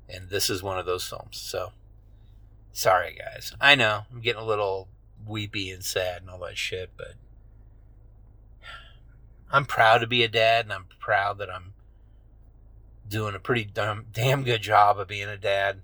And 0.08 0.30
this 0.30 0.50
is 0.50 0.62
one 0.62 0.78
of 0.78 0.86
those 0.86 1.08
films. 1.08 1.38
So 1.38 1.72
sorry, 2.72 3.18
guys. 3.18 3.54
I 3.60 3.76
know 3.76 4.06
I'm 4.12 4.22
getting 4.22 4.42
a 4.42 4.46
little 4.46 4.88
weepy 5.26 5.72
and 5.72 5.84
sad 5.84 6.22
and 6.22 6.30
all 6.30 6.40
that 6.40 6.58
shit, 6.58 6.92
but 6.98 7.14
I'm 9.52 9.66
proud 9.66 10.00
to 10.00 10.08
be 10.08 10.24
a 10.24 10.28
dad 10.28 10.66
and 10.66 10.74
I'm 10.74 10.86
proud 11.00 11.38
that 11.40 11.50
I'm 11.50 11.74
doing 13.08 13.36
a 13.36 13.40
pretty 13.40 13.66
damn, 13.66 14.08
damn 14.12 14.44
good 14.44 14.62
job 14.62 15.00
of 15.00 15.08
being 15.08 15.28
a 15.30 15.38
dad. 15.38 15.82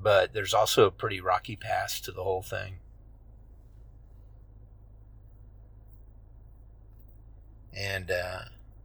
But 0.00 0.32
there's 0.32 0.54
also 0.54 0.86
a 0.86 0.92
pretty 0.92 1.20
rocky 1.20 1.56
past 1.56 2.04
to 2.04 2.12
the 2.12 2.22
whole 2.22 2.42
thing. 2.42 2.76
And 7.76 8.10
uh, 8.10 8.40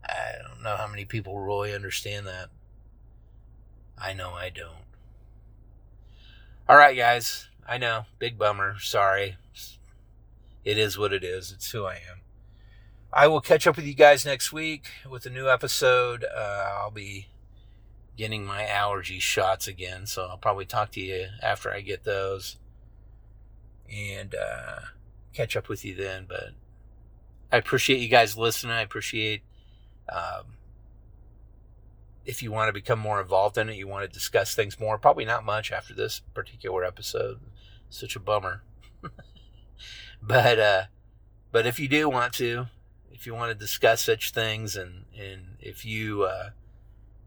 I 0.08 0.32
don't 0.48 0.62
know 0.62 0.76
how 0.76 0.86
many 0.86 1.04
people 1.04 1.38
really 1.40 1.74
understand 1.74 2.26
that. 2.26 2.48
I 3.98 4.12
know 4.12 4.32
I 4.32 4.50
don't. 4.50 4.84
All 6.68 6.76
right, 6.76 6.96
guys. 6.96 7.48
I 7.66 7.78
know. 7.78 8.06
Big 8.18 8.38
bummer. 8.38 8.78
Sorry. 8.78 9.36
It 10.64 10.78
is 10.78 10.98
what 10.98 11.12
it 11.12 11.22
is. 11.22 11.52
It's 11.52 11.70
who 11.70 11.84
I 11.84 11.94
am. 11.94 12.20
I 13.12 13.28
will 13.28 13.40
catch 13.40 13.66
up 13.66 13.76
with 13.76 13.86
you 13.86 13.94
guys 13.94 14.26
next 14.26 14.52
week 14.52 14.88
with 15.08 15.24
a 15.26 15.30
new 15.30 15.48
episode. 15.48 16.24
Uh, 16.24 16.68
I'll 16.80 16.90
be 16.90 17.28
getting 18.16 18.44
my 18.44 18.66
allergy 18.66 19.18
shots 19.18 19.68
again, 19.68 20.06
so 20.06 20.26
I'll 20.26 20.38
probably 20.38 20.64
talk 20.64 20.90
to 20.92 21.00
you 21.00 21.26
after 21.42 21.70
I 21.70 21.80
get 21.80 22.04
those 22.04 22.56
and 23.92 24.34
uh, 24.34 24.80
catch 25.32 25.56
up 25.56 25.68
with 25.68 25.84
you 25.84 25.94
then. 25.94 26.26
But 26.28 26.50
I 27.52 27.58
appreciate 27.58 28.00
you 28.00 28.08
guys 28.08 28.36
listening. 28.36 28.72
I 28.72 28.82
appreciate 28.82 29.42
um, 30.08 30.56
if 32.24 32.42
you 32.42 32.50
want 32.50 32.68
to 32.68 32.72
become 32.72 32.98
more 32.98 33.20
involved 33.20 33.58
in 33.58 33.68
it, 33.68 33.76
you 33.76 33.86
want 33.86 34.10
to 34.10 34.12
discuss 34.12 34.54
things 34.54 34.80
more. 34.80 34.98
Probably 34.98 35.24
not 35.24 35.44
much 35.44 35.72
after 35.72 35.94
this 35.94 36.20
particular 36.32 36.84
episode. 36.84 37.40
Such 37.90 38.16
a 38.16 38.20
bummer. 38.20 38.62
but 40.22 40.58
uh, 40.58 40.82
but 41.52 41.66
if 41.66 41.78
you 41.78 41.88
do 41.88 42.08
want 42.08 42.32
to, 42.34 42.66
if 43.12 43.26
you 43.26 43.34
want 43.34 43.52
to 43.52 43.54
discuss 43.54 44.02
such 44.02 44.32
things, 44.32 44.76
and 44.76 45.04
and 45.16 45.56
if 45.60 45.84
you 45.84 46.24
uh, 46.24 46.50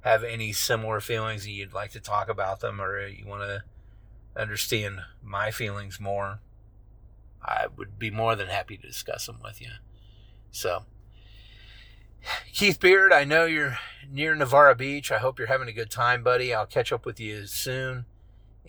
have 0.02 0.24
any 0.24 0.52
similar 0.52 1.00
feelings 1.00 1.46
and 1.46 1.54
you'd 1.54 1.74
like 1.74 1.92
to 1.92 2.00
talk 2.00 2.28
about 2.30 2.60
them, 2.60 2.82
or 2.82 3.08
you 3.08 3.26
want 3.26 3.44
to 3.44 3.64
understand 4.40 5.02
my 5.24 5.52
feelings 5.52 6.00
more, 6.00 6.40
I 7.44 7.68
would 7.76 8.00
be 8.00 8.12
more 8.12 8.36
than 8.36 8.48
happy 8.48 8.78
to 8.78 8.88
discuss 8.88 9.28
them 9.28 9.40
with 9.44 9.62
you. 9.62 9.72
So, 10.52 10.84
Keith 12.54 12.80
Beard, 12.80 13.14
I 13.14 13.24
know 13.24 13.46
you're 13.46 13.78
near 14.10 14.36
Navarre 14.36 14.76
Beach. 14.76 15.12
I 15.12 15.20
hope 15.20 15.38
you're 15.38 15.48
having 15.48 15.68
a 15.68 15.74
good 15.74 15.92
time, 15.92 16.24
buddy. 16.24 16.54
I'll 16.54 16.66
catch 16.66 16.92
up 16.92 17.06
with 17.06 17.20
you 17.20 17.46
soon. 17.46 18.06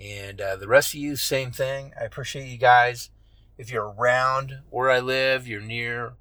And 0.00 0.40
uh, 0.40 0.56
the 0.56 0.68
rest 0.68 0.94
of 0.94 1.00
you, 1.00 1.16
same 1.16 1.50
thing. 1.50 1.92
I 2.00 2.04
appreciate 2.04 2.48
you 2.48 2.58
guys. 2.58 3.10
If 3.56 3.70
you're 3.70 3.92
around 3.92 4.60
where 4.70 4.90
I 4.90 5.00
live, 5.00 5.48
you're 5.48 5.60
near 5.60 6.14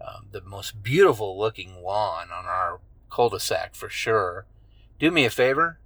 um, 0.00 0.26
the 0.30 0.40
most 0.40 0.82
beautiful 0.82 1.38
looking 1.38 1.82
lawn 1.82 2.28
on 2.30 2.44
our 2.44 2.80
cul 3.10 3.30
de 3.30 3.40
sac 3.40 3.74
for 3.74 3.88
sure. 3.88 4.46
Do 4.98 5.10
me 5.10 5.24
a 5.24 5.30
favor 5.30 5.80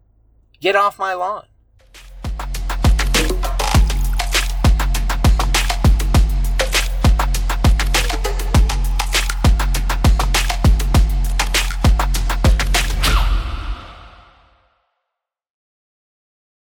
get 0.60 0.76
off 0.76 0.98
my 0.98 1.14
lawn. 1.14 1.46